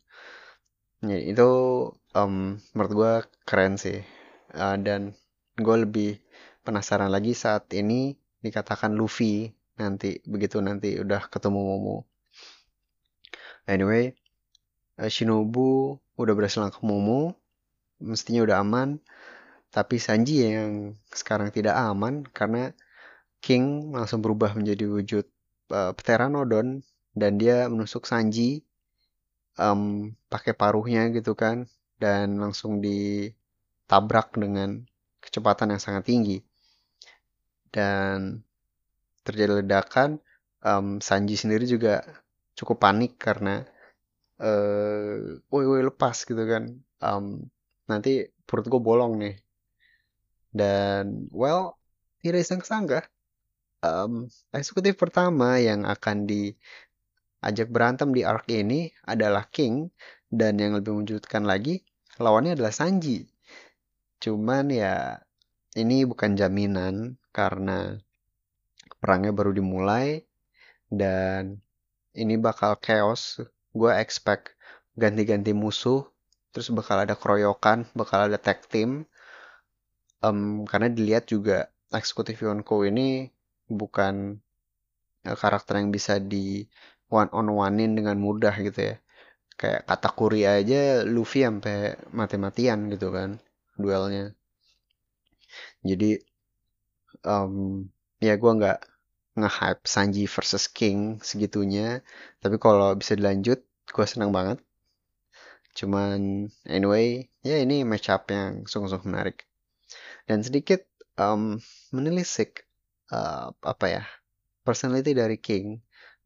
Ya, 1.04 1.18
itu 1.20 1.48
um, 2.14 2.58
menurut 2.74 2.92
gue 2.92 3.12
keren 3.46 3.78
sih. 3.78 4.02
Uh, 4.54 4.78
dan 4.78 5.14
gue 5.58 5.76
lebih 5.82 6.18
penasaran 6.66 7.10
lagi 7.10 7.34
saat 7.34 7.70
ini 7.74 8.14
dikatakan 8.42 8.94
Luffy 8.94 9.50
nanti 9.78 10.22
begitu 10.26 10.58
nanti 10.62 10.98
udah 10.98 11.30
ketemu 11.30 11.60
Momo. 11.62 11.96
Anyway, 13.70 14.18
Shinobu 14.98 15.98
udah 16.14 16.34
berhasil 16.34 16.62
nangkep 16.62 16.82
Momo, 16.86 17.34
mestinya 17.98 18.46
udah 18.46 18.62
aman. 18.62 19.02
Tapi 19.74 19.98
Sanji 19.98 20.46
yang 20.46 20.94
sekarang 21.10 21.50
tidak 21.50 21.74
aman 21.74 22.22
karena 22.30 22.70
King 23.42 23.90
langsung 23.90 24.22
berubah 24.22 24.54
menjadi 24.54 24.86
wujud 24.86 25.26
uh, 25.74 25.92
Pteranodon 25.98 26.80
dan 27.12 27.32
dia 27.36 27.66
menusuk 27.66 28.06
Sanji 28.06 28.62
um, 29.58 30.14
pakai 30.30 30.54
paruhnya 30.54 31.10
gitu 31.10 31.34
kan 31.34 31.66
dan 31.98 32.38
langsung 32.38 32.78
ditabrak 32.78 34.34
dengan 34.38 34.86
kecepatan 35.18 35.74
yang 35.74 35.82
sangat 35.82 36.06
tinggi 36.06 36.38
dan 37.74 38.46
terjadi 39.26 39.58
ledakan 39.58 40.22
um, 40.62 41.02
Sanji 41.02 41.34
sendiri 41.34 41.66
juga 41.66 42.06
cukup 42.54 42.78
panik 42.78 43.18
karena 43.18 43.66
uh, 44.40 45.38
woi 45.50 45.64
woi 45.66 45.82
lepas 45.86 46.26
gitu 46.26 46.42
kan. 46.46 46.74
Um, 47.04 47.46
nanti 47.90 48.26
perut 48.48 48.66
gue 48.66 48.80
bolong 48.80 49.20
nih. 49.20 49.36
Dan 50.54 51.28
well 51.34 51.76
tidak 52.22 52.46
disangka-sangka 52.46 53.04
um, 53.84 54.26
eksekutif 54.56 54.96
pertama 54.96 55.60
yang 55.60 55.84
akan 55.84 56.24
diajak 56.24 57.68
berantem 57.68 58.16
di 58.16 58.24
arc 58.24 58.48
ini 58.48 58.88
adalah 59.04 59.46
King. 59.52 59.92
Dan 60.34 60.58
yang 60.58 60.74
lebih 60.74 60.98
menunjukkan 60.98 61.44
lagi 61.46 61.84
lawannya 62.18 62.58
adalah 62.58 62.74
Sanji. 62.74 63.22
Cuman 64.18 64.72
ya 64.72 65.22
ini 65.78 66.02
bukan 66.02 66.34
jaminan 66.34 67.20
karena 67.30 67.94
perangnya 68.98 69.30
baru 69.30 69.54
dimulai. 69.54 70.26
Dan 70.90 71.62
ini 72.14 72.34
bakal 72.38 72.78
chaos 72.82 73.42
gue 73.74 73.92
expect 73.98 74.54
ganti-ganti 74.94 75.50
musuh 75.50 76.06
terus 76.54 76.70
bakal 76.70 77.02
ada 77.02 77.18
keroyokan 77.18 77.90
bakal 77.98 78.30
ada 78.30 78.38
tag 78.38 78.62
team. 78.70 79.04
Um, 80.24 80.64
karena 80.64 80.88
dilihat 80.88 81.28
juga 81.28 81.68
eksekutif 81.92 82.40
Yonko 82.40 82.88
ini 82.88 83.28
bukan 83.68 84.40
uh, 85.28 85.36
karakter 85.36 85.82
yang 85.82 85.92
bisa 85.92 86.16
di 86.16 86.64
one 87.12 87.28
on 87.34 87.52
one-in 87.52 87.92
dengan 87.98 88.16
mudah 88.16 88.54
gitu 88.62 88.94
ya. 88.94 88.96
Kayak 89.60 89.84
kata 89.86 90.08
kuri 90.16 90.48
aja 90.48 91.04
Luffy 91.04 91.44
sampai 91.44 91.98
mati-matian 92.14 92.88
gitu 92.88 93.12
kan 93.12 93.36
duelnya. 93.76 94.32
Jadi 95.84 96.16
um, 97.26 97.84
ya 98.22 98.34
gue 98.40 98.52
nggak 98.58 98.78
nge-hype 99.34 99.82
Sanji 99.86 100.24
versus 100.30 100.70
King 100.70 101.18
segitunya. 101.20 102.00
Tapi 102.42 102.56
kalau 102.58 102.94
bisa 102.94 103.18
dilanjut 103.18 103.62
gue 103.64 104.06
senang 104.06 104.30
banget. 104.30 104.58
Cuman 105.74 106.48
anyway 106.66 107.26
ya 107.42 107.58
ini 107.58 107.82
match 107.82 108.08
up 108.10 108.30
yang 108.30 108.64
sungguh-sungguh 108.66 109.10
menarik. 109.10 109.46
Dan 110.24 110.40
sedikit 110.40 110.86
um, 111.18 111.58
menelisik 111.90 112.64
uh, 113.10 113.50
apa 113.60 113.86
ya 113.90 114.02
personality 114.64 115.12
dari 115.12 115.36
King 115.36 115.82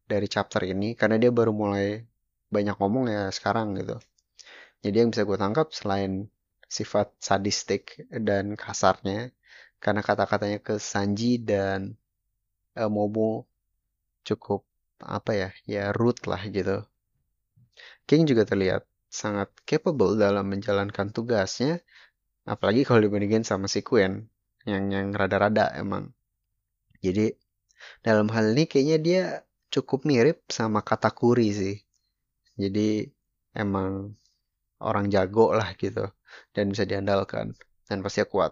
dari 0.09 0.25
chapter 0.25 0.63
ini 0.65 0.97
karena 0.97 1.21
dia 1.21 1.29
baru 1.29 1.53
mulai 1.53 2.01
banyak 2.49 2.75
ngomong 2.81 3.09
ya 3.09 3.29
sekarang 3.29 3.77
gitu. 3.77 3.97
Jadi 4.81 4.95
yang 4.95 5.09
bisa 5.11 5.27
gue 5.27 5.37
tangkap 5.37 5.69
selain 5.75 6.31
sifat 6.69 7.17
sadistik 7.19 8.05
dan 8.09 8.53
kasarnya 8.53 9.33
karena 9.81 10.01
kata-katanya 10.05 10.59
ke 10.61 10.77
Sanji 10.77 11.41
dan 11.41 11.97
uh, 12.79 12.87
Momo 12.87 13.43
cukup 14.23 14.63
apa 14.99 15.31
ya 15.35 15.49
ya 15.67 15.83
root 15.95 16.23
lah 16.27 16.39
gitu. 16.47 16.83
King 18.07 18.27
juga 18.27 18.43
terlihat 18.47 18.83
sangat 19.09 19.49
capable 19.65 20.15
dalam 20.19 20.45
menjalankan 20.47 21.09
tugasnya 21.11 21.81
apalagi 22.47 22.85
kalau 22.87 23.03
dibandingin 23.03 23.43
sama 23.43 23.67
si 23.67 23.83
Queen 23.83 24.27
yang 24.63 24.91
yang 24.91 25.07
rada-rada 25.15 25.71
emang. 25.75 26.11
Jadi 26.99 27.31
dalam 28.03 28.27
hal 28.31 28.55
ini 28.55 28.67
kayaknya 28.67 28.97
dia 28.99 29.23
cukup 29.71 30.03
mirip 30.03 30.43
sama 30.51 30.83
Katakuri 30.83 31.49
sih. 31.55 31.75
Jadi 32.59 33.07
emang 33.55 34.19
orang 34.83 35.07
jago 35.07 35.55
lah 35.55 35.75
gitu 35.79 36.11
dan 36.51 36.71
bisa 36.71 36.83
diandalkan 36.83 37.55
dan 37.87 38.03
pasti 38.03 38.23
kuat. 38.27 38.51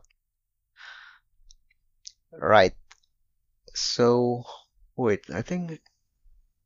Right 2.37 2.86
So, 3.77 4.41
wait, 4.97 5.29
I 5.29 5.45
think 5.45 5.85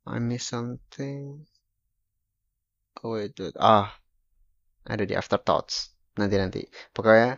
I 0.08 0.16
missed 0.16 0.48
something. 0.48 1.44
Oh, 3.04 3.12
wait, 3.12 3.36
wait. 3.36 3.52
Ah, 3.60 3.92
ada 4.88 5.04
di 5.04 5.12
afterthoughts. 5.12 5.92
Nanti 6.16 6.40
nanti. 6.40 6.64
Pokoknya 6.96 7.36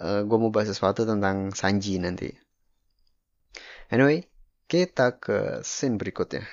uh, 0.00 0.08
eh, 0.16 0.20
gue 0.24 0.38
mau 0.40 0.48
bahas 0.48 0.72
sesuatu 0.72 1.04
tentang 1.04 1.52
Sanji 1.52 2.00
nanti. 2.00 2.32
Anyway, 3.92 4.24
kita 4.64 5.20
ke 5.20 5.60
scene 5.60 6.00
berikutnya. 6.00 6.48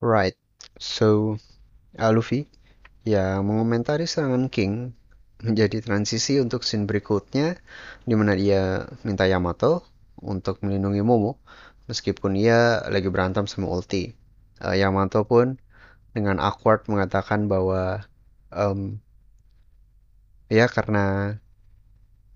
Right, 0.00 0.40
so 0.80 1.36
uh, 2.00 2.08
Luffy 2.08 2.48
yang 3.08 3.48
mengomentari 3.48 4.04
serangan 4.04 4.52
King 4.52 4.92
menjadi 5.40 5.80
transisi 5.80 6.36
untuk 6.44 6.60
scene 6.66 6.84
berikutnya 6.84 7.56
di 8.04 8.14
mana 8.18 8.36
dia 8.36 8.84
minta 9.06 9.24
Yamato 9.24 9.86
untuk 10.20 10.60
melindungi 10.60 11.00
Momo 11.00 11.40
meskipun 11.88 12.36
ia 12.36 12.84
lagi 12.92 13.08
berantem 13.08 13.48
sama 13.48 13.72
Ulti. 13.72 14.12
Uh, 14.60 14.76
Yamato 14.76 15.24
pun 15.24 15.56
dengan 16.12 16.36
awkward 16.42 16.84
mengatakan 16.90 17.48
bahwa 17.48 18.04
um, 18.52 19.00
ya 20.52 20.68
karena 20.68 21.38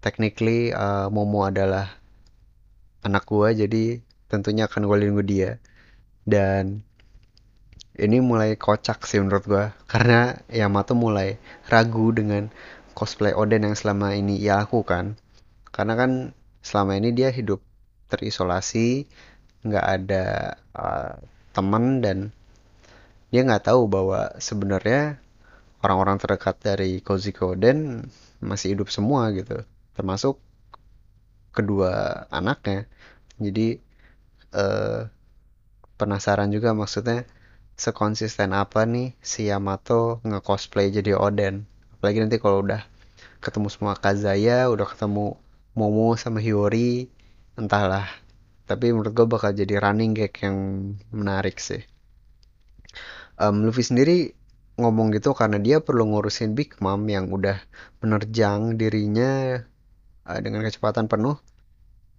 technically 0.01 0.73
uh, 0.73 1.13
Momo 1.13 1.45
adalah 1.45 1.93
anak 3.05 3.29
gua 3.29 3.53
jadi 3.53 4.01
tentunya 4.31 4.71
akan 4.71 4.89
gue 4.89 4.97
lindungi 4.97 5.27
dia 5.29 5.51
dan 6.25 6.87
ini 7.99 8.25
mulai 8.25 8.57
kocak 8.57 9.05
sih 9.05 9.21
menurut 9.21 9.45
gue 9.45 9.65
karena 9.85 10.41
Yamato 10.49 10.97
mulai 10.97 11.37
ragu 11.69 12.09
dengan 12.13 12.49
cosplay 12.97 13.37
Oden 13.37 13.69
yang 13.69 13.77
selama 13.77 14.17
ini 14.17 14.41
ia 14.41 14.61
lakukan. 14.65 15.21
Karena 15.69 15.97
kan 15.97 16.11
selama 16.65 16.97
ini 16.97 17.13
dia 17.13 17.29
hidup 17.29 17.61
terisolasi 18.09 19.09
nggak 19.65 19.87
ada 19.87 20.57
uh, 20.77 21.17
teman 21.53 22.05
dan 22.05 22.33
dia 23.33 23.45
nggak 23.45 23.73
tahu 23.73 23.89
bahwa 23.89 24.37
sebenarnya 24.41 25.21
orang-orang 25.81 26.21
terdekat 26.21 26.57
dari 26.61 27.01
Koziko 27.01 27.57
dan 27.57 28.09
masih 28.41 28.77
hidup 28.77 28.89
semua 28.93 29.33
gitu. 29.33 29.65
Termasuk 29.97 30.37
kedua 31.53 32.25
anaknya. 32.29 32.87
Jadi 33.41 33.81
eh, 34.53 35.01
penasaran 35.97 36.53
juga 36.53 36.77
maksudnya 36.77 37.25
sekonsisten 37.83 38.55
apa 38.55 38.87
nih 38.87 39.19
si 39.19 39.51
Yamato 39.51 40.23
nge-cosplay 40.23 40.95
jadi 40.95 41.19
Oden 41.19 41.67
apalagi 41.99 42.23
nanti 42.23 42.39
kalau 42.39 42.63
udah 42.63 42.87
ketemu 43.43 43.67
semua 43.75 43.99
Kazaya 43.99 44.71
udah 44.71 44.87
ketemu 44.87 45.35
Momo 45.75 46.15
sama 46.15 46.39
Hiyori 46.39 47.11
entahlah 47.59 48.07
tapi 48.71 48.95
menurut 48.95 49.11
gue 49.11 49.27
bakal 49.27 49.51
jadi 49.51 49.83
running 49.83 50.15
gag 50.15 50.31
yang 50.39 50.57
menarik 51.11 51.59
sih 51.59 51.83
um, 53.43 53.67
Luffy 53.67 53.83
sendiri 53.83 54.39
ngomong 54.79 55.13
gitu 55.13 55.37
karena 55.37 55.61
dia 55.61 55.83
perlu 55.85 56.09
ngurusin 56.09 56.57
Big 56.57 56.79
Mom 56.81 57.05
yang 57.11 57.29
udah 57.29 57.61
menerjang 58.01 58.81
dirinya 58.81 59.61
uh, 60.25 60.39
dengan 60.41 60.65
kecepatan 60.65 61.11
penuh. 61.11 61.37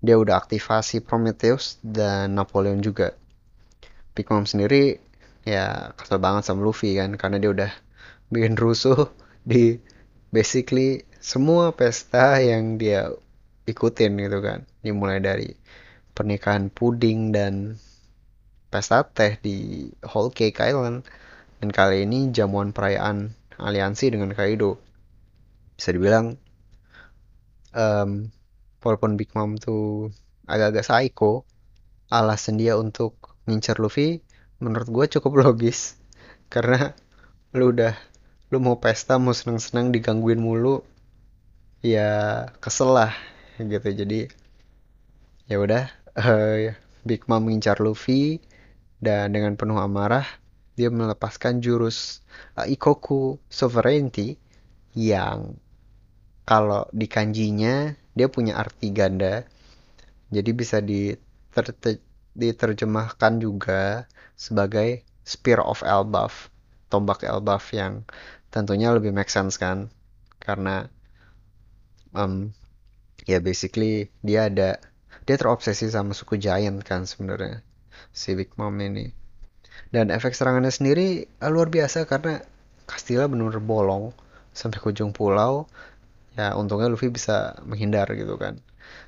Dia 0.03 0.19
udah 0.19 0.35
aktivasi 0.35 0.99
Prometheus 1.01 1.79
dan 1.79 2.35
Napoleon 2.35 2.83
juga. 2.83 3.15
Big 4.13 4.27
Mom 4.29 4.45
sendiri 4.45 4.99
ya 5.43 5.91
kesel 5.99 6.19
banget 6.23 6.47
sama 6.47 6.63
Luffy 6.63 6.95
kan 6.95 7.15
karena 7.19 7.37
dia 7.39 7.51
udah 7.51 7.71
bikin 8.31 8.55
rusuh 8.55 9.11
di 9.43 9.77
basically 10.31 11.03
semua 11.19 11.75
pesta 11.75 12.39
yang 12.39 12.79
dia 12.79 13.11
ikutin 13.67 14.19
gitu 14.19 14.39
kan. 14.39 14.67
Dimulai 14.83 15.19
dari 15.23 15.51
pernikahan 16.15 16.71
puding 16.71 17.31
dan 17.35 17.79
pesta 18.71 19.05
teh 19.05 19.37
di 19.39 19.87
Whole 20.01 20.33
Cake 20.33 20.57
Island 20.59 21.05
dan 21.61 21.69
kali 21.69 22.03
ini 22.03 22.33
jamuan 22.33 22.73
perayaan 22.73 23.31
aliansi 23.61 24.11
dengan 24.11 24.33
Kaido. 24.33 24.81
Bisa 25.77 25.93
dibilang, 25.93 26.35
um, 27.71 28.29
walaupun 28.83 29.15
Big 29.15 29.31
Mom 29.37 29.55
tuh 29.55 30.11
agak-agak 30.49 30.85
psycho, 30.85 31.47
alasan 32.11 32.59
dia 32.59 32.75
untuk 32.75 33.15
ngincer 33.47 33.79
Luffy 33.79 34.19
menurut 34.63 34.87
gue 34.87 35.05
cukup 35.19 35.43
logis. 35.43 35.99
Karena 36.47 36.95
lu 37.51 37.75
udah 37.75 37.93
lu 38.49 38.63
mau 38.63 38.79
pesta 38.79 39.19
mau 39.19 39.35
seneng-seneng 39.35 39.91
digangguin 39.91 40.39
mulu 40.39 40.85
ya 41.83 42.47
kesel 42.63 42.95
lah 42.95 43.11
gitu 43.59 43.89
jadi 43.91 44.29
ya 45.49 45.57
udah 45.57 45.83
uh, 46.15 46.71
Big 47.03 47.25
Mom 47.27 47.49
ngincar 47.49 47.81
Luffy 47.83 48.39
dan 49.03 49.35
dengan 49.35 49.57
penuh 49.59 49.77
amarah 49.81 50.25
dia 50.73 50.89
melepaskan 50.89 51.61
jurus 51.61 52.23
uh, 52.57 52.65
Ikoku 52.65 53.41
Sovereignty 53.49 54.37
yang 54.93 55.57
kalau 56.45 56.85
di 56.93 57.07
kanjinya 57.09 57.95
dia 58.13 58.27
punya 58.29 58.59
arti 58.61 58.93
ganda. 58.93 59.47
Jadi 60.33 60.49
bisa 60.53 60.81
diter 60.81 61.65
diterjemahkan 62.33 63.33
juga 63.37 64.09
sebagai 64.37 65.05
Spear 65.23 65.63
of 65.63 65.85
Elbaf, 65.87 66.51
tombak 66.91 67.23
Elbaf 67.23 67.71
yang 67.71 68.03
tentunya 68.51 68.91
lebih 68.91 69.15
make 69.15 69.31
sense 69.31 69.55
kan 69.55 69.89
karena 70.43 70.91
um, 72.11 72.51
ya 73.23 73.39
basically 73.39 74.11
dia 74.19 74.51
ada 74.51 74.77
dia 75.23 75.35
terobsesi 75.39 75.87
sama 75.87 76.11
suku 76.11 76.35
Giant 76.35 76.83
kan 76.83 77.07
sebenarnya 77.07 77.63
si 78.11 78.35
Big 78.35 78.51
Mom 78.59 78.75
ini 78.83 79.23
dan 79.89 80.09
efek 80.09 80.33
serangannya 80.33 80.73
sendiri 80.73 81.29
uh, 81.41 81.49
luar 81.53 81.69
biasa 81.69 82.09
karena 82.09 82.41
Castilla 82.89 83.29
benar-benar 83.29 83.63
bolong 83.63 84.11
sampai 84.51 84.77
ke 84.81 84.87
ujung 84.91 85.15
pulau. 85.15 85.65
Ya 86.33 86.57
untungnya 86.57 86.89
Luffy 86.89 87.13
bisa 87.13 87.57
menghindar 87.65 88.09
gitu 88.13 88.35
kan. 88.41 88.59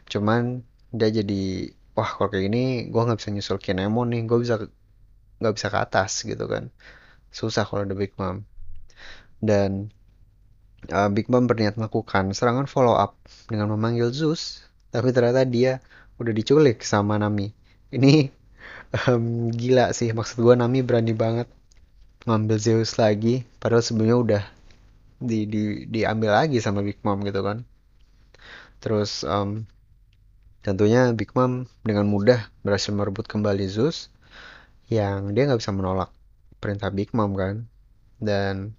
Cuman 0.10 0.62
dia 0.94 1.10
jadi 1.10 1.74
wah 1.98 2.08
kalau 2.08 2.30
kayak 2.32 2.50
gini 2.50 2.64
gue 2.88 3.02
nggak 3.02 3.20
bisa 3.20 3.30
nyusul 3.34 3.58
Kinemon 3.58 4.14
nih 4.14 4.22
gue 4.30 4.38
bisa 4.42 4.56
nggak 5.39 5.54
bisa 5.56 5.67
ke 5.74 5.78
atas 5.80 6.12
gitu 6.24 6.45
kan. 6.48 6.71
Susah 7.32 7.67
kalau 7.67 7.84
ada 7.84 7.95
Big 7.98 8.15
Mom. 8.15 8.43
Dan 9.43 9.91
uh, 10.91 11.10
Big 11.12 11.28
Mom 11.28 11.50
berniat 11.50 11.76
melakukan 11.80 12.32
serangan 12.32 12.69
follow 12.69 12.95
up 12.95 13.17
dengan 13.50 13.71
memanggil 13.74 14.12
Zeus 14.13 14.65
tapi 14.95 15.12
ternyata 15.12 15.43
dia 15.43 15.84
udah 16.15 16.32
diculik 16.32 16.80
sama 16.88 17.19
Nami. 17.19 17.52
Ini 17.91 18.32
um, 19.12 19.52
gila 19.52 19.91
sih 19.91 20.15
maksud 20.15 20.39
gue 20.39 20.56
Nami 20.56 20.80
berani 20.88 21.12
banget 21.12 21.52
ngambil 22.24 22.58
Zeus 22.58 22.95
lagi 22.95 23.43
padahal 23.60 23.84
sebelumnya 23.84 24.17
udah 24.17 24.43
di, 25.19 25.43
di 25.48 25.62
diambil 25.91 26.39
lagi 26.39 26.63
sama 26.63 26.80
Big 26.80 27.04
Mom 27.04 27.19
gitu 27.28 27.43
kan. 27.43 27.67
Terus 28.80 29.28
um, 29.28 29.67
tentunya 30.63 31.12
Big 31.12 31.36
Mom 31.36 31.67
dengan 31.84 32.08
mudah 32.08 32.48
berhasil 32.63 32.95
merebut 32.95 33.28
kembali 33.28 33.67
Zeus 33.67 34.08
yang 34.91 35.34
dia 35.34 35.50
nggak 35.50 35.62
bisa 35.62 35.74
menolak 35.74 36.10
perintah 36.62 36.89
Big 36.93 37.12
Mom 37.17 37.34
kan? 37.34 37.65
Dan 38.21 38.74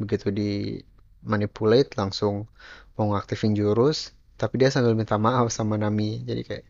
begitu 0.00 0.32
di 0.32 0.80
manipulate 1.22 1.94
langsung 1.94 2.50
mau 2.98 3.14
ngaktifin 3.14 3.54
jurus 3.54 4.10
tapi 4.36 4.58
dia 4.58 4.74
sambil 4.74 4.98
minta 4.98 5.16
maaf 5.20 5.54
sama 5.54 5.78
Nami. 5.78 6.26
Jadi 6.26 6.42
kayak 6.42 6.66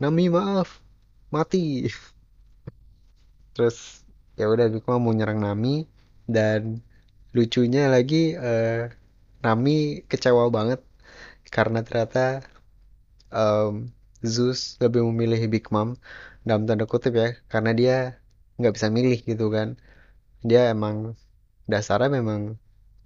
Nami 0.00 0.32
maaf 0.32 0.80
mati. 1.28 1.86
Terus 3.54 4.06
ya 4.40 4.48
udah 4.48 4.72
Big 4.72 4.84
Mom 4.88 5.04
mau 5.04 5.12
nyerang 5.12 5.42
Nami 5.42 5.84
dan 6.24 6.80
lucunya 7.36 7.92
lagi 7.92 8.34
uh, 8.34 8.88
Nami 9.44 10.02
kecewa 10.08 10.48
banget 10.48 10.80
karena 11.50 11.82
ternyata 11.82 12.46
um, 13.34 13.90
Zeus 14.24 14.76
lebih 14.80 15.04
memilih 15.12 15.40
Big 15.48 15.66
Mom 15.68 15.96
dalam 16.46 16.64
tanda 16.68 16.84
kutip 16.88 17.12
ya 17.22 17.28
karena 17.52 17.70
dia 17.80 17.96
nggak 18.58 18.74
bisa 18.76 18.88
milih 18.92 19.18
gitu 19.30 19.46
kan. 19.56 19.68
Dia 20.48 20.72
emang 20.74 21.16
dasarnya 21.72 22.10
memang 22.20 22.40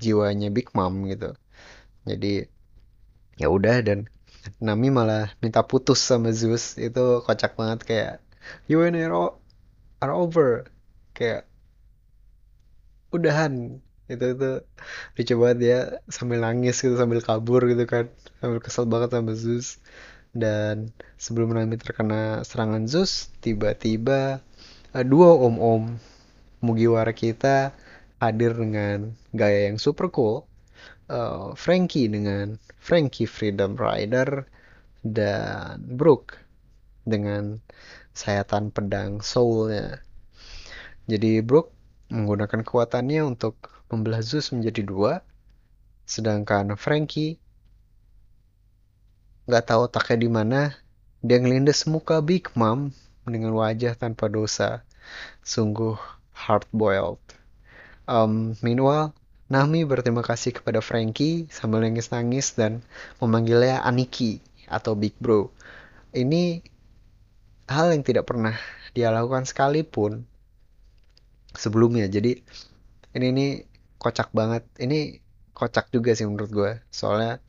jiwanya 0.03 0.49
Big 0.57 0.71
Mom 0.77 0.95
gitu. 1.13 1.35
Jadi 2.09 2.47
ya 3.41 3.49
udah 3.51 3.77
dan 3.87 3.99
Nami 4.61 4.89
malah 4.93 5.33
minta 5.43 5.65
putus 5.65 6.01
sama 6.01 6.31
Zeus. 6.35 6.77
Itu 6.77 7.25
kocak 7.27 7.57
banget 7.59 7.81
kayak 7.89 8.13
you 8.69 8.83
and 8.85 8.97
Hero 8.99 9.41
are 10.03 10.15
over. 10.15 10.69
Kayak 11.17 11.49
udahan. 13.15 13.81
Itu 14.11 14.25
itu 15.17 15.33
banget 15.41 15.59
dia 15.65 15.79
sambil 16.13 16.39
nangis 16.45 16.77
gitu 16.85 16.95
sambil 17.01 17.21
kabur 17.25 17.63
gitu 17.73 17.85
kan. 17.89 18.05
Sambil 18.41 18.61
kesel 18.61 18.85
banget 18.93 19.11
sama 19.17 19.33
Zeus 19.33 19.81
dan 20.35 20.91
sebelum 21.15 21.55
Nami 21.55 21.79
terkena 21.79 22.43
serangan 22.43 22.91
Zeus 22.91 23.31
tiba-tiba 23.39 24.43
uh, 24.93 25.05
dua 25.07 25.39
om-om 25.39 25.97
Mugiwara 26.65 27.15
kita 27.15 27.71
hadir 28.19 28.57
dengan 28.57 29.15
gaya 29.31 29.71
yang 29.71 29.79
super 29.79 30.11
cool 30.11 30.49
uh, 31.09 31.55
Frankie 31.55 32.11
dengan 32.11 32.59
Frankie 32.81 33.29
Freedom 33.29 33.79
Rider 33.79 34.49
dan 35.05 35.85
Brooke 35.85 36.41
dengan 37.05 37.61
sayatan 38.17 38.73
pedang 38.73 39.21
soulnya. 39.21 40.01
Jadi 41.05 41.45
Brook 41.45 41.69
menggunakan 42.09 42.65
kekuatannya 42.65 43.21
untuk 43.21 43.85
membelah 43.93 44.25
Zeus 44.25 44.49
menjadi 44.57 44.81
dua, 44.89 45.21
sedangkan 46.09 46.73
Frankie 46.81 47.44
nggak 49.45 49.65
tahu 49.69 49.89
otaknya 49.89 50.17
di 50.25 50.29
mana, 50.33 50.61
dia 51.25 51.41
ngelindes 51.41 51.89
muka 51.89 52.21
Big 52.21 52.49
Mom 52.57 52.93
dengan 53.25 53.57
wajah 53.57 53.97
tanpa 53.97 54.29
dosa. 54.29 54.85
Sungguh 55.45 55.97
hard 56.33 56.65
boiled. 56.73 57.21
Um, 58.05 58.57
meanwhile, 58.61 59.17
Nami 59.49 59.85
berterima 59.85 60.25
kasih 60.25 60.57
kepada 60.57 60.81
Frankie 60.81 61.49
sambil 61.53 61.85
nangis-nangis 61.85 62.57
dan 62.57 62.81
memanggilnya 63.21 63.85
Aniki 63.85 64.41
atau 64.69 64.97
Big 64.97 65.17
Bro. 65.21 65.53
Ini 66.17 66.65
hal 67.69 67.93
yang 67.93 68.05
tidak 68.05 68.29
pernah 68.29 68.57
dia 68.97 69.13
lakukan 69.13 69.45
sekalipun 69.45 70.25
sebelumnya. 71.53 72.09
Jadi 72.09 72.41
ini 73.17 73.27
ini 73.31 73.47
kocak 74.01 74.33
banget. 74.33 74.65
Ini 74.81 75.21
kocak 75.53 75.93
juga 75.93 76.13
sih 76.17 76.25
menurut 76.25 76.51
gue. 76.51 76.73
Soalnya 76.89 77.41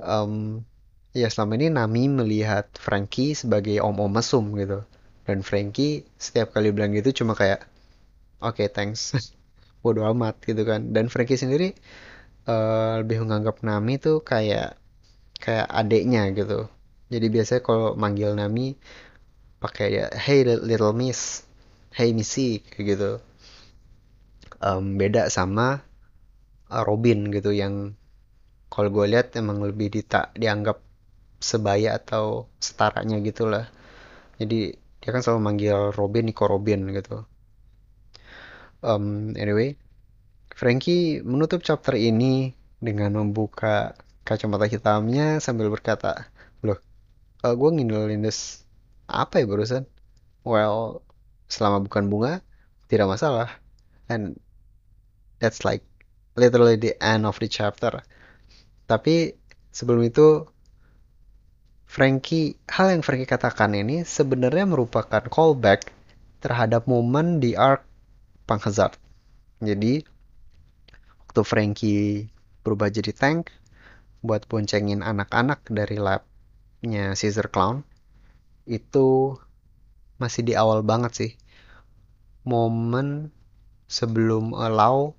um, 0.00 0.64
ya 1.18 1.28
selama 1.28 1.58
ini 1.58 1.68
Nami 1.74 2.06
melihat 2.06 2.70
Frankie 2.78 3.34
sebagai 3.34 3.82
om-om 3.82 4.08
mesum 4.08 4.54
gitu. 4.54 4.86
Dan 5.26 5.42
Frankie 5.44 6.08
setiap 6.16 6.54
kali 6.56 6.72
bilang 6.72 6.94
gitu 6.96 7.22
cuma 7.22 7.34
kayak 7.34 7.66
oke 8.40 8.56
okay, 8.56 8.68
thanks. 8.70 9.12
Bodo 9.82 10.06
amat 10.14 10.38
gitu 10.46 10.62
kan. 10.62 10.94
Dan 10.94 11.10
Frankie 11.10 11.38
sendiri 11.38 11.74
uh, 12.48 13.02
lebih 13.02 13.26
menganggap 13.26 13.60
Nami 13.66 13.98
tuh 14.00 14.22
kayak 14.22 14.78
kayak 15.38 15.66
adeknya 15.66 16.30
gitu. 16.32 16.70
Jadi 17.10 17.26
biasanya 17.28 17.62
kalau 17.62 17.88
manggil 17.98 18.32
Nami 18.38 18.78
pakai 19.58 19.88
ya 19.98 20.06
hey 20.14 20.46
little 20.46 20.94
miss. 20.94 21.44
Hey 21.92 22.14
missy. 22.14 22.62
Kayak 22.62 22.86
gitu. 22.94 23.12
Um, 24.58 24.98
beda 24.98 25.30
sama 25.30 25.82
uh, 26.70 26.82
Robin 26.82 27.30
gitu 27.30 27.54
yang 27.54 27.94
kalau 28.68 28.92
gue 28.92 29.06
lihat 29.08 29.32
emang 29.38 29.64
lebih 29.64 29.88
dita 29.88 30.28
dianggap 30.36 30.87
sebaya 31.38 31.98
atau 31.98 32.50
setaranya 32.58 33.18
gitulah 33.22 33.70
jadi 34.38 34.74
dia 34.74 35.10
kan 35.14 35.22
selalu 35.22 35.40
manggil 35.40 35.78
Robin 35.94 36.26
Nico 36.26 36.50
Robin 36.50 36.90
gitu. 36.90 37.22
Um, 38.82 39.34
anyway 39.38 39.78
Frankie 40.54 41.22
menutup 41.22 41.62
chapter 41.62 41.94
ini 41.94 42.54
dengan 42.78 43.14
membuka 43.14 43.94
kacamata 44.26 44.66
hitamnya 44.66 45.38
sambil 45.38 45.70
berkata 45.70 46.30
loh 46.62 46.78
uh, 47.46 47.54
gue 47.54 47.70
ngindelin 47.70 48.22
this 48.22 48.66
apa 49.08 49.42
ya 49.42 49.46
barusan? 49.46 49.86
Well 50.42 51.02
selama 51.48 51.86
bukan 51.86 52.10
bunga 52.12 52.42
tidak 52.90 53.08
masalah. 53.08 53.48
And 54.08 54.40
that's 55.38 55.64
like 55.64 55.84
literally 56.36 56.76
the 56.76 56.96
end 56.98 57.24
of 57.24 57.38
the 57.40 57.48
chapter. 57.48 58.02
Tapi 58.88 59.36
sebelum 59.72 60.04
itu 60.08 60.48
Frankie, 61.88 62.60
hal 62.68 62.92
yang 62.92 63.00
Frankie 63.00 63.24
katakan 63.24 63.72
ini 63.72 64.04
sebenarnya 64.04 64.68
merupakan 64.68 65.24
callback 65.24 65.88
terhadap 66.44 66.84
momen 66.84 67.40
di 67.40 67.56
arc 67.56 67.80
Punk 68.44 68.68
Hazard. 68.68 69.00
Jadi, 69.64 70.04
waktu 71.24 71.40
Frankie 71.48 72.28
berubah 72.60 72.92
jadi 72.92 73.16
tank 73.16 73.48
buat 74.20 74.44
boncengin 74.44 75.00
anak-anak 75.00 75.64
dari 75.72 75.96
labnya 75.96 77.16
Caesar 77.16 77.48
Clown, 77.48 77.80
itu 78.68 79.40
masih 80.20 80.44
di 80.44 80.52
awal 80.60 80.84
banget 80.84 81.12
sih. 81.16 81.32
Momen 82.44 83.32
sebelum 83.88 84.52
Allow 84.52 85.16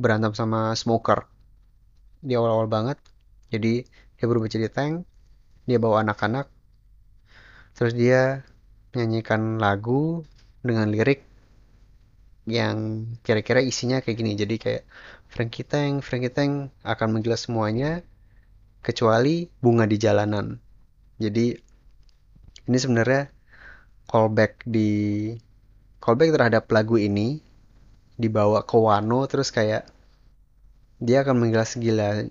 berantem 0.00 0.32
sama 0.32 0.72
Smoker. 0.72 1.28
Di 2.24 2.32
awal-awal 2.32 2.64
banget. 2.64 2.96
Jadi, 3.52 3.84
dia 4.16 4.24
berubah 4.24 4.48
jadi 4.48 4.72
tank, 4.72 5.09
dia 5.64 5.78
bawa 5.80 6.04
anak-anak. 6.04 6.46
Terus 7.76 7.92
dia 7.96 8.44
menyanyikan 8.92 9.60
lagu 9.60 10.24
dengan 10.60 10.90
lirik 10.90 11.24
yang 12.48 13.06
kira-kira 13.22 13.62
isinya 13.62 14.02
kayak 14.02 14.16
gini. 14.16 14.32
Jadi 14.36 14.56
kayak 14.56 14.82
Frankie 15.30 15.66
Tang 15.66 16.02
Frankie 16.02 16.32
Tang 16.32 16.74
akan 16.82 17.08
menggelas 17.14 17.46
semuanya 17.46 18.02
kecuali 18.80 19.48
bunga 19.60 19.84
di 19.84 19.96
jalanan. 20.00 20.58
Jadi 21.20 21.52
ini 22.66 22.78
sebenarnya 22.78 23.28
callback 24.10 24.66
di 24.66 24.90
callback 26.02 26.34
terhadap 26.34 26.64
lagu 26.72 26.96
ini 26.98 27.44
dibawa 28.20 28.66
ke 28.66 28.76
Wano 28.76 29.24
terus 29.30 29.48
kayak 29.54 29.88
dia 31.00 31.24
akan 31.24 31.40
menggilas 31.40 31.80
gila 31.80 32.28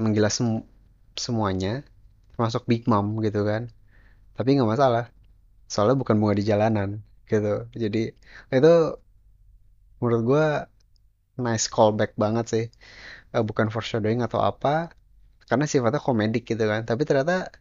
menggilas 0.00 0.42
sem 0.42 0.66
semuanya 1.14 1.86
masuk 2.40 2.62
Big 2.70 2.82
Mom 2.90 3.06
gitu 3.26 3.40
kan. 3.50 3.62
Tapi 4.36 4.48
nggak 4.56 4.70
masalah. 4.74 5.04
Soalnya 5.72 5.96
bukan 6.00 6.16
bunga 6.20 6.34
di 6.40 6.44
jalanan 6.50 6.90
gitu. 7.30 7.68
Jadi 7.82 8.10
itu 8.56 8.74
menurut 10.00 10.22
gue 10.26 10.46
nice 11.44 11.66
callback 11.68 12.16
banget 12.16 12.46
sih. 12.52 12.64
Uh, 13.30 13.44
bukan 13.46 13.70
foreshadowing 13.70 14.20
atau 14.26 14.42
apa 14.42 14.90
karena 15.48 15.64
sifatnya 15.68 16.00
komedik 16.02 16.44
gitu 16.48 16.64
kan. 16.66 16.82
Tapi 16.88 17.02
ternyata 17.08 17.52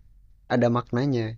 ada 0.49 0.67
maknanya. 0.71 1.37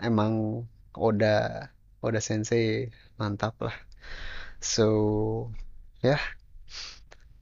Emang 0.00 0.64
Oda 0.96 1.68
Oda 2.04 2.20
Sensei 2.22 2.92
mantap 3.18 3.56
lah. 3.64 3.76
So 4.60 4.88
ya. 6.04 6.16
Yeah. 6.16 6.22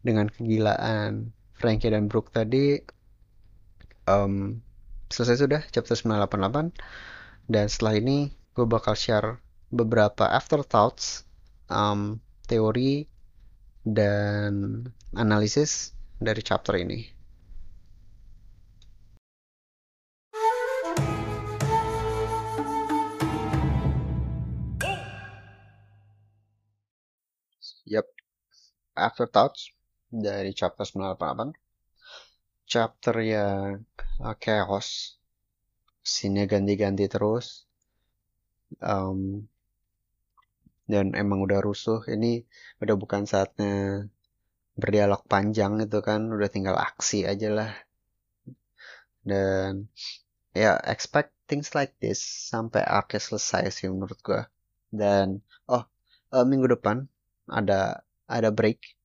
dengan 0.02 0.30
kegilaan 0.30 1.34
Frankie 1.58 1.90
dan 1.90 2.06
Brooke 2.06 2.30
tadi 2.30 2.78
um, 4.06 4.62
selesai 5.08 5.36
sudah 5.48 5.60
chapter 5.72 5.96
988 5.96 6.72
dan 7.48 7.66
setelah 7.66 7.96
ini 7.96 8.32
gue 8.52 8.66
bakal 8.68 8.92
share 8.92 9.40
beberapa 9.72 10.28
afterthoughts 10.28 11.24
um, 11.72 12.20
teori 12.48 13.08
dan 13.84 14.84
analisis 15.16 15.96
dari 16.20 16.42
chapter 16.44 16.76
ini. 16.76 17.00
Yep, 27.88 28.04
afterthoughts 29.00 29.72
dari 30.12 30.52
chapter 30.52 30.84
988 30.84 31.67
chapter 32.68 33.16
yang 33.24 33.88
uh, 34.20 34.36
chaos. 34.36 35.16
Scene 36.04 36.44
ganti-ganti 36.44 37.08
terus. 37.08 37.64
Um, 38.84 39.48
dan 40.84 41.16
emang 41.16 41.40
udah 41.40 41.64
rusuh. 41.64 42.04
Ini 42.04 42.44
udah 42.84 42.96
bukan 43.00 43.24
saatnya 43.24 44.04
berdialog 44.76 45.24
panjang 45.24 45.80
itu 45.80 45.98
kan. 46.04 46.28
Udah 46.28 46.48
tinggal 46.52 46.76
aksi 46.76 47.24
aja 47.24 47.48
lah. 47.48 47.72
Dan 49.24 49.88
ya 50.52 50.76
expect 50.84 51.32
things 51.48 51.72
like 51.72 51.96
this 52.00 52.20
sampai 52.20 52.84
arc 52.84 53.16
selesai 53.16 53.72
sih 53.72 53.88
menurut 53.88 54.20
gua. 54.20 54.48
Dan 54.88 55.40
oh 55.68 55.84
uh, 56.32 56.44
minggu 56.44 56.68
depan 56.72 57.08
ada 57.48 58.04
ada 58.28 58.48
break 58.52 58.96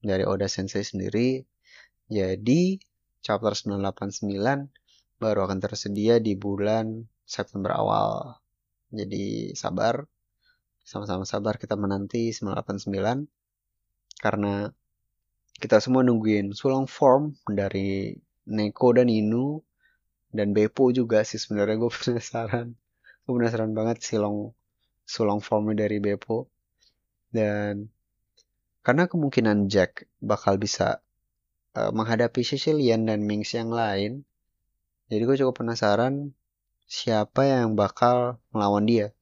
dari 0.00 0.24
Oda 0.24 0.48
Sensei 0.48 0.84
sendiri. 0.84 1.44
Jadi 2.10 2.80
chapter 3.20 3.52
989 3.52 5.20
baru 5.20 5.44
akan 5.44 5.58
tersedia 5.60 6.16
di 6.18 6.34
bulan 6.36 7.04
September 7.28 7.76
awal. 7.76 8.40
Jadi 8.90 9.54
sabar, 9.54 10.02
sama-sama 10.82 11.22
sabar 11.28 11.60
kita 11.60 11.76
menanti 11.76 12.32
989 12.32 13.28
karena 14.20 14.72
kita 15.60 15.76
semua 15.78 16.00
nungguin 16.00 16.56
sulong 16.56 16.88
form 16.88 17.36
dari 17.44 18.16
Neko 18.48 18.96
dan 18.96 19.12
Inu 19.12 19.60
dan 20.32 20.56
Beppo 20.56 20.90
juga 20.90 21.22
sih 21.22 21.36
sebenarnya 21.36 21.76
gue 21.84 21.92
penasaran. 21.92 22.74
Gue 23.28 23.32
penasaran 23.36 23.76
banget 23.76 24.02
silong 24.02 24.56
sulong 25.04 25.42
formnya 25.44 25.84
dari 25.86 26.00
Beppo 26.00 26.48
dan 27.30 27.90
karena 28.80 29.04
kemungkinan 29.06 29.68
Jack 29.68 30.08
bakal 30.18 30.56
bisa 30.56 31.04
uh, 31.76 31.92
menghadapi 31.94 32.42
Sicilian 32.42 33.06
dan 33.06 33.22
Mings 33.22 33.54
yang 33.54 33.70
lain. 33.70 34.26
Jadi 35.10 35.22
gue 35.26 35.36
cukup 35.42 35.62
penasaran 35.62 36.34
siapa 36.86 37.46
yang 37.46 37.74
bakal 37.74 38.38
melawan 38.54 38.86
dia. 38.86 39.14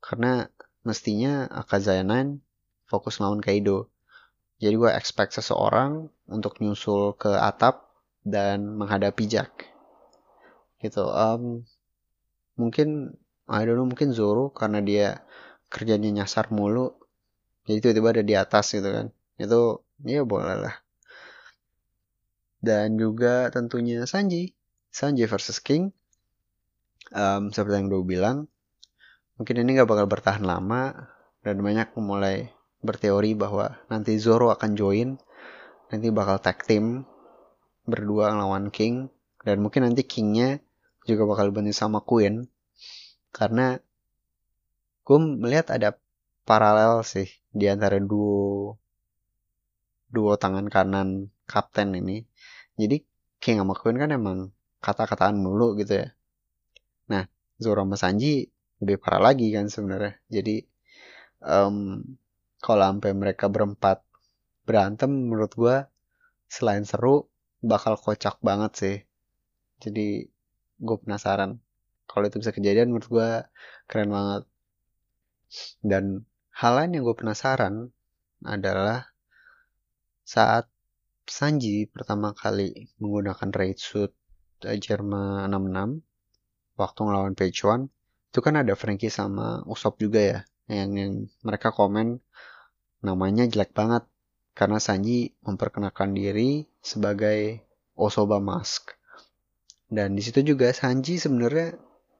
Karena 0.00 0.48
mestinya 0.84 1.48
Akazaya 1.48 2.04
9 2.04 2.40
fokus 2.88 3.18
melawan 3.20 3.42
Kaido. 3.42 3.88
Jadi 4.60 4.76
gue 4.76 4.90
expect 4.92 5.36
seseorang 5.36 6.08
untuk 6.28 6.60
nyusul 6.64 7.16
ke 7.16 7.28
atap 7.28 7.92
dan 8.24 8.76
menghadapi 8.76 9.24
Jack. 9.28 9.68
Gitu. 10.80 11.04
Um, 11.04 11.68
mungkin 12.56 13.20
I 13.46 13.62
don't 13.68 13.78
know 13.78 13.88
mungkin 13.88 14.16
Zoro 14.16 14.50
karena 14.52 14.80
dia 14.80 15.20
kerjanya 15.68 16.24
nyasar 16.24 16.48
mulu. 16.48 16.96
Jadi 17.68 17.82
tiba-tiba 17.82 18.08
ada 18.16 18.24
di 18.24 18.34
atas 18.36 18.72
gitu 18.72 18.88
kan. 18.88 19.06
Itu 19.36 19.84
ya 20.04 20.24
boleh 20.24 20.56
lah 20.56 20.85
dan 22.66 22.98
juga 22.98 23.46
tentunya 23.54 24.02
Sanji. 24.10 24.50
Sanji 24.90 25.22
versus 25.30 25.62
King. 25.62 25.94
Um, 27.14 27.54
seperti 27.54 27.78
yang 27.78 27.86
gue 27.86 28.02
bilang 28.02 28.50
mungkin 29.38 29.62
ini 29.62 29.78
gak 29.78 29.86
bakal 29.86 30.10
bertahan 30.10 30.42
lama. 30.42 31.14
Dan 31.46 31.62
banyak 31.62 31.94
mulai 32.02 32.50
berteori 32.82 33.38
bahwa 33.38 33.78
nanti 33.86 34.18
Zoro 34.18 34.50
akan 34.50 34.74
join. 34.74 35.14
Nanti 35.94 36.10
bakal 36.10 36.42
tag 36.42 36.66
team 36.66 37.06
berdua 37.86 38.34
lawan 38.34 38.74
King. 38.74 39.06
Dan 39.46 39.62
mungkin 39.62 39.86
nanti 39.86 40.02
Kingnya 40.02 40.58
juga 41.06 41.22
bakal 41.22 41.54
bantu 41.54 41.70
sama 41.70 42.02
Queen. 42.02 42.50
Karena 43.30 43.78
gue 45.06 45.18
melihat 45.22 45.70
ada 45.70 45.94
paralel 46.42 47.06
sih 47.06 47.30
di 47.54 47.70
antara 47.70 48.02
duo 48.02 48.74
duo 50.10 50.34
tangan 50.34 50.66
kanan 50.66 51.30
kapten 51.46 51.94
ini 51.94 52.26
jadi 52.76 53.02
King 53.40 53.60
sama 53.60 53.74
Queen 53.76 53.96
kan 54.00 54.10
emang 54.12 54.38
kata-kataan 54.80 55.36
mulu 55.36 55.76
gitu 55.80 56.04
ya. 56.04 56.08
Nah, 57.12 57.24
Zoro 57.56 57.84
sama 57.84 57.96
Sanji 57.96 58.48
lebih 58.80 59.00
parah 59.00 59.32
lagi 59.32 59.48
kan 59.52 59.72
sebenarnya. 59.72 60.20
Jadi 60.28 60.60
um, 61.44 62.04
kalau 62.60 62.84
sampai 62.84 63.12
mereka 63.16 63.48
berempat 63.48 64.04
berantem 64.68 65.08
menurut 65.08 65.52
gue 65.56 65.76
selain 66.50 66.84
seru 66.84 67.28
bakal 67.64 67.96
kocak 67.96 68.40
banget 68.44 68.72
sih. 68.76 68.96
Jadi 69.80 70.28
gue 70.76 70.96
penasaran 71.00 71.56
kalau 72.06 72.28
itu 72.28 72.40
bisa 72.40 72.52
kejadian 72.52 72.92
menurut 72.92 73.08
gue 73.08 73.28
keren 73.88 74.12
banget. 74.12 74.42
Dan 75.80 76.28
hal 76.52 76.72
lain 76.76 76.96
yang 76.96 77.04
gue 77.04 77.16
penasaran 77.16 77.92
adalah 78.44 79.08
saat 80.26 80.68
Sanji 81.26 81.90
pertama 81.90 82.32
kali 82.32 82.90
menggunakan 83.02 83.50
raid 83.52 83.78
suit 83.82 84.14
Jerma 84.62 85.44
66 85.50 86.00
waktu 86.80 87.00
ngelawan 87.02 87.34
Page 87.36 87.60
One 87.66 87.84
itu 88.32 88.38
kan 88.40 88.56
ada 88.56 88.72
Frankie 88.78 89.12
sama 89.12 89.60
Usopp 89.68 90.00
juga 90.00 90.20
ya 90.22 90.40
yang, 90.70 90.90
yang 90.96 91.12
mereka 91.42 91.70
komen 91.70 92.22
namanya 93.04 93.46
jelek 93.46 93.76
banget 93.76 94.08
karena 94.56 94.80
Sanji 94.80 95.36
memperkenalkan 95.44 96.16
diri 96.16 96.64
sebagai 96.80 97.60
Osoba 97.92 98.40
Mask. 98.40 98.96
Dan 99.86 100.16
di 100.16 100.22
situ 100.24 100.42
juga 100.42 100.72
Sanji 100.72 101.20
sebenarnya 101.20 101.76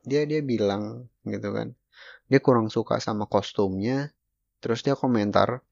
dia 0.07 0.23
dia 0.23 0.39
bilang 0.39 1.11
gitu 1.27 1.51
kan 1.51 1.75
dia 2.31 2.39
kurang 2.39 2.71
suka 2.71 3.03
sama 3.03 3.27
kostumnya 3.27 4.15
terus 4.63 4.87
dia 4.87 4.95
komentar 4.95 5.67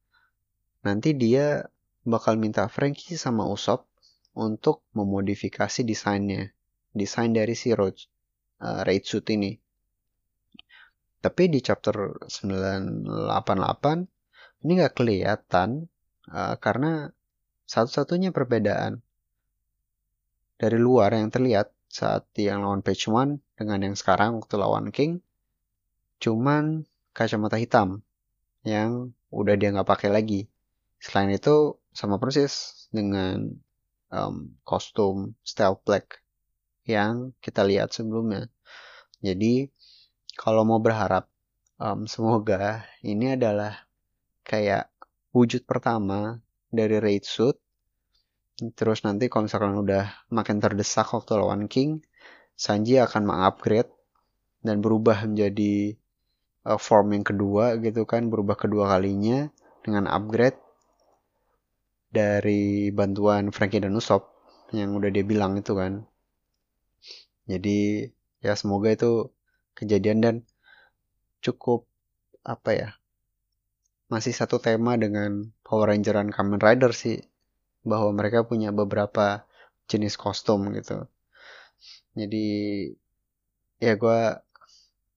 nanti 0.82 1.14
dia 1.14 1.70
bakal 2.04 2.36
minta 2.36 2.68
Frankie 2.68 3.16
sama 3.16 3.48
Usopp 3.48 3.88
untuk 4.36 4.84
memodifikasi 4.92 5.80
desainnya 5.82 6.52
desain 6.94 7.34
dari 7.34 7.58
si 7.58 7.74
Roach 7.74 8.06
uh, 8.62 8.86
raid 8.86 9.02
suit 9.08 9.26
ini. 9.32 9.58
Tapi 11.18 11.48
di 11.48 11.64
chapter 11.64 12.20
988 12.28 14.62
ini 14.64 14.72
nggak 14.76 14.94
kelihatan 14.94 15.88
uh, 16.28 16.54
karena 16.60 17.08
satu-satunya 17.64 18.30
perbedaan 18.30 19.00
dari 20.60 20.76
luar 20.76 21.16
yang 21.16 21.32
terlihat 21.32 21.72
saat 21.88 22.28
yang 22.36 22.62
lawan 22.62 22.84
Page 22.84 23.08
One 23.08 23.40
dengan 23.56 23.80
yang 23.80 23.96
sekarang 23.96 24.36
waktu 24.38 24.54
lawan 24.60 24.92
King 24.92 25.24
cuman 26.20 26.84
kacamata 27.16 27.56
hitam 27.56 28.04
yang 28.64 29.12
udah 29.28 29.54
dia 29.60 29.72
nggak 29.72 29.88
pakai 29.88 30.10
lagi. 30.10 30.48
Selain 30.98 31.28
itu 31.28 31.76
sama 31.94 32.18
persis 32.18 32.86
dengan 32.90 33.54
um, 34.10 34.50
kostum 34.66 35.38
stealth 35.46 35.86
black 35.86 36.20
yang 36.84 37.32
kita 37.38 37.62
lihat 37.62 37.94
sebelumnya. 37.94 38.50
Jadi 39.22 39.70
kalau 40.34 40.66
mau 40.66 40.82
berharap 40.82 41.30
um, 41.78 42.04
semoga 42.10 42.84
ini 43.06 43.38
adalah 43.38 43.86
kayak 44.42 44.90
wujud 45.30 45.64
pertama 45.64 46.42
dari 46.68 46.98
raid 46.98 47.24
suit. 47.24 47.56
Terus 48.54 49.02
nanti 49.02 49.26
kalau 49.26 49.50
misalkan 49.50 49.74
udah 49.74 50.30
makin 50.30 50.62
terdesak 50.62 51.10
waktu 51.10 51.34
lawan 51.34 51.66
King, 51.66 52.02
Sanji 52.54 53.02
akan 53.02 53.26
mengupgrade 53.26 53.90
dan 54.62 54.78
berubah 54.78 55.26
menjadi 55.26 55.98
uh, 56.62 56.78
form 56.78 57.18
yang 57.18 57.26
kedua 57.26 57.74
gitu 57.82 58.06
kan, 58.06 58.30
berubah 58.30 58.54
kedua 58.54 58.94
kalinya 58.94 59.50
dengan 59.82 60.06
upgrade 60.06 60.63
dari 62.14 62.94
bantuan 62.94 63.50
Frankie 63.50 63.82
dan 63.82 63.98
Usopp 63.98 64.30
yang 64.70 64.94
udah 64.94 65.10
dia 65.10 65.26
bilang 65.26 65.58
itu 65.58 65.74
kan. 65.74 66.06
Jadi 67.50 68.06
ya 68.38 68.54
semoga 68.54 68.94
itu 68.94 69.34
kejadian 69.74 70.18
dan 70.22 70.36
cukup 71.42 71.84
apa 72.46 72.70
ya 72.72 72.90
masih 74.08 74.30
satu 74.30 74.62
tema 74.62 74.94
dengan 74.94 75.50
Power 75.66 75.90
Ranger 75.90 76.14
dan 76.14 76.30
Kamen 76.30 76.62
Rider 76.62 76.94
sih 76.94 77.18
bahwa 77.82 78.14
mereka 78.14 78.46
punya 78.46 78.70
beberapa 78.70 79.42
jenis 79.90 80.14
kostum 80.14 80.70
gitu. 80.70 81.10
Jadi 82.14 82.46
ya 83.82 83.98
gue 83.98 84.20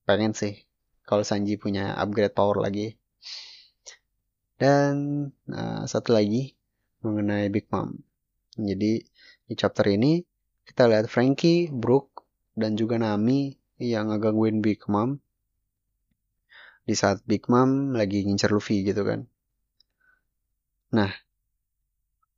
pengen 0.10 0.34
sih 0.34 0.66
kalau 1.06 1.22
Sanji 1.22 1.56
punya 1.62 1.94
upgrade 1.94 2.34
power 2.34 2.58
lagi. 2.60 2.98
Dan 4.58 5.30
nah, 5.46 5.86
satu 5.86 6.18
lagi 6.18 6.57
mengenai 7.02 7.52
Big 7.54 7.70
Mom. 7.70 7.94
Jadi 8.58 9.02
di 9.48 9.54
chapter 9.54 9.86
ini 9.88 10.22
kita 10.66 10.90
lihat 10.90 11.08
Frankie, 11.08 11.70
Brooke, 11.70 12.26
dan 12.58 12.74
juga 12.74 12.98
Nami 12.98 13.54
yang 13.78 14.10
ngegangguin 14.10 14.60
Big 14.66 14.82
Mom 14.90 15.22
di 16.88 16.96
saat 16.96 17.22
Big 17.28 17.46
Mom 17.52 17.94
lagi 17.94 18.24
ngincer 18.24 18.50
Luffy 18.50 18.82
gitu 18.88 19.04
kan. 19.04 19.28
Nah, 20.96 21.12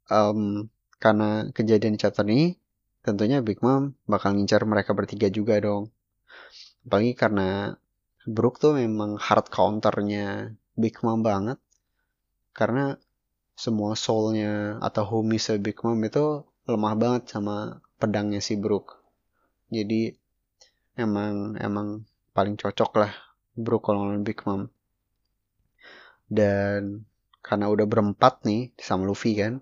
um, 0.10 0.66
karena 0.98 1.48
kejadian 1.54 1.96
di 1.96 2.02
chapter 2.02 2.26
ini, 2.26 2.58
tentunya 3.06 3.46
Big 3.46 3.62
Mom 3.62 3.94
bakal 4.10 4.36
ngincer 4.36 4.66
mereka 4.66 4.98
bertiga 4.98 5.30
juga 5.30 5.62
dong. 5.62 5.94
Apalagi 6.84 7.14
karena 7.14 7.78
Brook 8.26 8.58
tuh 8.58 8.76
memang 8.76 9.16
hard 9.22 9.54
counternya 9.54 10.54
Big 10.74 10.98
Mom 11.06 11.22
banget. 11.22 11.62
Karena 12.52 12.98
semua 13.60 13.92
soulnya 14.00 14.80
atau 14.80 15.04
homie 15.04 15.36
Big 15.60 15.84
Mom 15.84 16.00
itu 16.00 16.48
lemah 16.64 16.96
banget 16.96 17.36
sama 17.36 17.84
pedangnya 18.00 18.40
si 18.40 18.56
Brook. 18.56 19.04
Jadi 19.68 20.16
emang 20.96 21.60
emang 21.60 22.08
paling 22.32 22.56
cocok 22.56 22.92
lah 22.96 23.12
bro 23.60 23.84
kalau 23.84 24.16
Big 24.24 24.40
Mom. 24.48 24.72
Dan 26.32 27.04
karena 27.44 27.68
udah 27.68 27.84
berempat 27.84 28.48
nih 28.48 28.72
sama 28.80 29.04
Luffy 29.04 29.36
kan 29.36 29.60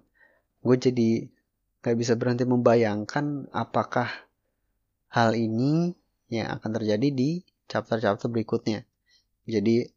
gue 0.61 0.75
jadi 0.77 1.31
gak 1.81 1.97
bisa 1.97 2.13
berhenti 2.13 2.45
membayangkan 2.45 3.49
apakah 3.49 4.09
hal 5.09 5.33
ini 5.33 5.95
yang 6.29 6.53
akan 6.53 6.69
terjadi 6.75 7.07
di 7.09 7.41
chapter-chapter 7.65 8.29
berikutnya. 8.29 8.85
Jadi 9.49 9.89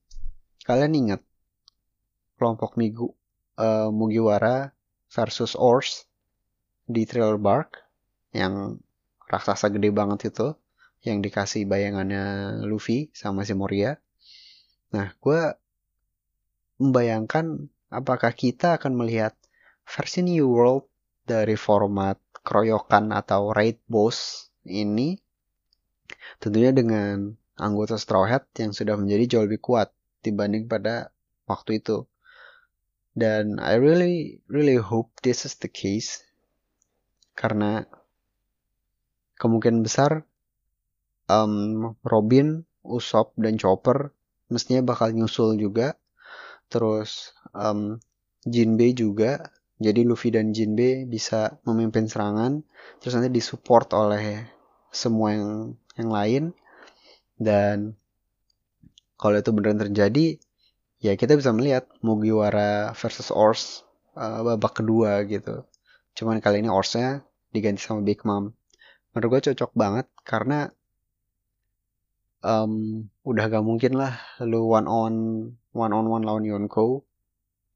kalian 0.65 0.95
ingat 0.97 1.21
kelompok 2.41 2.81
Migu 2.81 3.20
uh, 3.61 3.89
Mugiwara 3.93 4.73
versus 5.13 5.53
Ors 5.53 6.09
di 6.89 7.05
Thriller 7.05 7.37
Bark 7.37 7.77
yang 8.33 8.81
raksasa 9.29 9.69
gede 9.69 9.93
banget 9.93 10.33
itu 10.33 10.57
yang 11.05 11.21
dikasih 11.21 11.69
bayangannya 11.69 12.59
Luffy 12.65 13.13
sama 13.13 13.45
si 13.45 13.53
Moria. 13.53 14.01
Nah, 14.91 15.13
gue 15.17 15.43
membayangkan 16.81 17.69
apakah 17.93 18.33
kita 18.33 18.81
akan 18.81 18.97
melihat 18.97 19.37
versi 19.87 20.25
New 20.25 20.51
World 20.51 20.89
dari 21.25 21.55
format 21.55 22.19
keroyokan 22.41 23.13
atau 23.13 23.53
raid 23.53 23.79
boss 23.87 24.49
ini 24.67 25.21
tentunya 26.43 26.75
dengan 26.75 27.37
anggota 27.61 28.01
Straw 28.01 28.27
Hat 28.27 28.49
yang 28.57 28.73
sudah 28.73 28.97
menjadi 28.97 29.37
jauh 29.37 29.45
lebih 29.47 29.61
kuat 29.63 29.93
dibanding 30.25 30.67
pada 30.67 31.13
waktu 31.47 31.79
itu. 31.79 32.10
Dan 33.11 33.59
I 33.59 33.77
really 33.77 34.39
really 34.47 34.79
hope 34.79 35.11
this 35.21 35.43
is 35.43 35.59
the 35.59 35.71
case 35.71 36.23
karena 37.35 37.89
kemungkinan 39.41 39.83
besar 39.83 40.29
um, 41.31 41.97
Robin, 42.05 42.63
Usopp 42.85 43.33
dan 43.41 43.57
Chopper 43.57 44.13
mestinya 44.51 44.83
bakal 44.85 45.15
nyusul 45.15 45.57
juga. 45.57 45.97
Terus 46.69 47.35
um, 47.55 48.03
Jinbei 48.45 48.93
juga. 48.93 49.49
Jadi 49.81 50.05
Luffy 50.05 50.29
dan 50.29 50.53
Jinbei 50.53 51.09
bisa 51.09 51.57
memimpin 51.65 52.05
serangan. 52.05 52.61
Terus 53.01 53.17
nanti 53.17 53.33
disupport 53.33 53.89
oleh 53.97 54.45
semua 54.93 55.33
yang 55.33 55.51
yang 55.97 56.11
lain. 56.13 56.45
Dan 57.41 57.97
kalau 59.17 59.41
itu 59.41 59.51
beneran 59.57 59.81
terjadi, 59.81 60.37
ya 61.01 61.17
kita 61.17 61.33
bisa 61.37 61.51
melihat 61.57 61.89
Mugiwara 62.05 62.93
versus 62.93 63.33
Ors 63.33 63.83
uh, 64.15 64.45
babak 64.45 64.85
kedua 64.85 65.25
gitu. 65.25 65.65
Cuman 66.13 66.45
kali 66.45 66.61
ini 66.61 66.69
Orsnya 66.69 67.25
diganti 67.51 67.81
sama 67.81 68.05
Big 68.05 68.21
Mom. 68.29 68.53
Menurut 69.11 69.29
gue 69.41 69.51
cocok 69.51 69.73
banget 69.75 70.07
karena 70.23 70.71
um, 72.45 73.05
udah 73.27 73.45
gak 73.49 73.65
mungkin 73.65 73.99
lah 73.99 74.21
lu 74.45 74.71
one 74.71 74.87
on 74.87 75.15
one 75.73 75.93
on 75.97 76.07
one 76.07 76.23
lawan 76.23 76.47
Yonko 76.47 77.03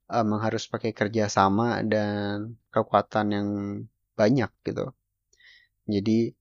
emang 0.05 0.39
harus 0.45 0.69
pakai 0.69 0.93
kerja 0.93 1.25
sama 1.27 1.81
dan 1.81 2.55
kekuatan 2.69 3.27
yang 3.33 3.47
banyak 4.13 4.53
gitu. 4.61 4.93
Jadi 5.89 6.33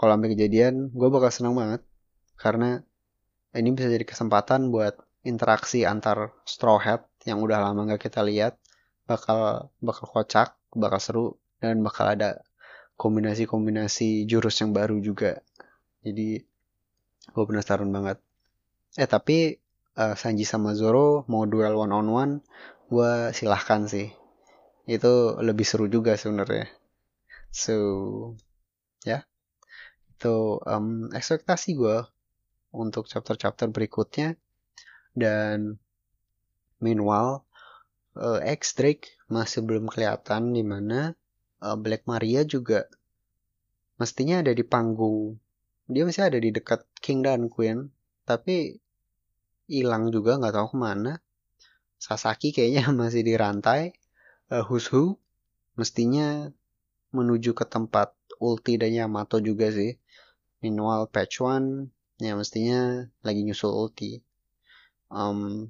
kalau 0.00 0.16
sampai 0.16 0.32
kejadian 0.32 0.88
gue 0.96 1.08
bakal 1.12 1.28
senang 1.28 1.54
banget. 1.54 1.84
Karena 2.40 2.80
ini 3.52 3.68
bisa 3.76 3.92
jadi 3.92 4.08
kesempatan 4.08 4.72
buat 4.72 4.96
interaksi 5.26 5.84
antar 5.84 6.32
Straw 6.48 6.80
Hat 6.80 7.04
yang 7.28 7.44
udah 7.44 7.60
lama 7.60 7.84
gak 7.94 8.08
kita 8.08 8.24
lihat 8.24 8.56
bakal 9.04 9.68
bakal 9.82 10.06
kocak 10.08 10.56
bakal 10.72 11.00
seru 11.02 11.26
dan 11.60 11.84
bakal 11.84 12.08
ada 12.08 12.40
kombinasi-kombinasi 13.00 14.28
jurus 14.28 14.60
yang 14.60 14.76
baru 14.76 15.00
juga. 15.00 15.40
Jadi 16.04 16.40
gue 17.30 17.44
penasaran 17.44 17.88
banget. 17.88 18.20
Eh 18.96 19.08
tapi 19.08 19.56
uh, 19.96 20.14
Sanji 20.16 20.44
sama 20.44 20.76
Zoro 20.76 21.24
mau 21.28 21.48
duel 21.48 21.76
one 21.76 21.92
on 21.92 22.08
one, 22.08 22.32
gue 22.92 23.32
silahkan 23.32 23.88
sih. 23.88 24.12
Itu 24.84 25.40
lebih 25.40 25.64
seru 25.64 25.88
juga 25.88 26.16
sebenarnya. 26.16 26.68
So 27.48 27.76
ya, 29.02 29.20
yeah. 29.20 29.22
itu 30.12 30.60
um, 30.64 31.08
ekspektasi 31.12 31.76
gue 31.76 32.04
untuk 32.76 33.08
chapter-chapter 33.08 33.72
berikutnya. 33.72 34.36
Dan 35.20 35.76
meanwhile, 36.80 37.44
uh, 38.16 38.40
X 38.40 38.74
Drake 38.74 39.20
masih 39.30 39.62
belum 39.62 39.86
kelihatan 39.86 40.56
di 40.56 40.64
mana 40.64 41.14
uh, 41.62 41.76
Black 41.76 42.08
Maria 42.08 42.42
juga 42.42 42.88
mestinya 44.00 44.40
ada 44.40 44.50
di 44.50 44.64
panggung. 44.64 45.38
Dia 45.90 46.06
masih 46.06 46.32
ada 46.32 46.38
di 46.40 46.50
dekat 46.50 46.86
King 46.98 47.22
dan 47.26 47.46
Queen 47.52 47.92
tapi 48.24 48.78
hilang 49.66 50.14
juga 50.14 50.38
nggak 50.38 50.54
tahu 50.54 50.66
ke 50.74 50.78
mana. 50.78 51.12
Sasaki 52.00 52.50
kayaknya 52.56 52.90
masih 53.00 53.22
dirantai 53.22 53.94
uh, 54.50 54.64
Who's 54.66 54.88
Who 54.90 55.20
mestinya 55.78 56.50
menuju 57.10 57.52
ke 57.54 57.66
tempat 57.66 58.14
ulti 58.40 58.80
dan 58.80 58.94
Yamato 58.94 59.38
juga 59.38 59.68
sih. 59.70 59.98
Meanwhile 60.64 61.08
Patch 61.08 61.40
One 61.40 61.92
ya 62.20 62.36
mestinya 62.36 63.08
lagi 63.24 63.40
nyusul 63.44 63.72
ulti 63.72 64.20
um, 65.10 65.68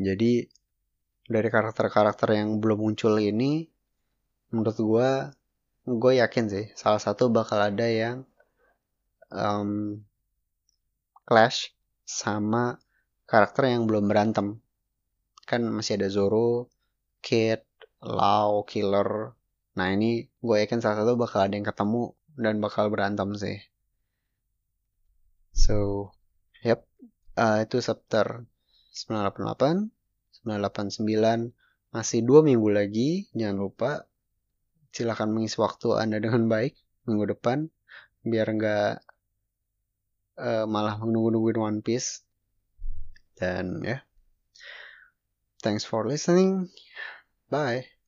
jadi 0.00 0.48
dari 1.30 1.48
karakter-karakter 1.52 2.34
yang 2.34 2.58
belum 2.58 2.80
muncul 2.80 3.20
ini 3.20 3.68
menurut 4.50 4.78
gue 4.80 5.10
gue 5.86 6.12
yakin 6.18 6.44
sih 6.50 6.66
salah 6.74 6.98
satu 6.98 7.30
bakal 7.30 7.62
ada 7.62 7.86
yang 7.86 8.26
um, 9.30 10.02
clash 11.22 11.70
sama 12.02 12.82
karakter 13.30 13.70
yang 13.70 13.86
belum 13.86 14.10
berantem 14.10 14.58
kan 15.46 15.66
masih 15.66 15.98
ada 15.98 16.06
Zoro, 16.06 16.70
Kid, 17.18 17.66
Lau, 18.06 18.62
Killer. 18.62 19.34
Nah 19.74 19.86
ini 19.90 20.30
gue 20.38 20.56
yakin 20.62 20.78
salah 20.78 21.02
satu 21.02 21.18
bakal 21.18 21.50
ada 21.50 21.58
yang 21.58 21.66
ketemu 21.66 22.14
dan 22.38 22.62
bakal 22.62 22.86
berantem 22.86 23.34
sih. 23.34 23.58
So, 25.50 26.10
uh, 27.40 27.58
itu 27.64 27.80
chapter 27.80 28.44
988, 28.92 29.88
989 30.44 31.56
masih 31.90 32.20
dua 32.22 32.44
minggu 32.44 32.68
lagi. 32.68 33.26
Jangan 33.32 33.56
lupa 33.56 33.90
silakan 34.92 35.32
mengisi 35.32 35.56
waktu 35.56 35.96
anda 35.96 36.20
dengan 36.24 36.46
baik 36.46 36.76
minggu 37.08 37.32
depan 37.32 37.72
biar 38.20 38.52
nggak 38.52 39.00
uh, 40.36 40.64
malah 40.68 41.00
menunggu-nungguin 41.00 41.58
One 41.58 41.80
Piece. 41.80 42.22
Dan 43.40 43.80
ya, 43.80 43.96
yeah. 43.96 44.00
thanks 45.64 45.88
for 45.88 46.04
listening. 46.04 46.68
Bye. 47.48 47.99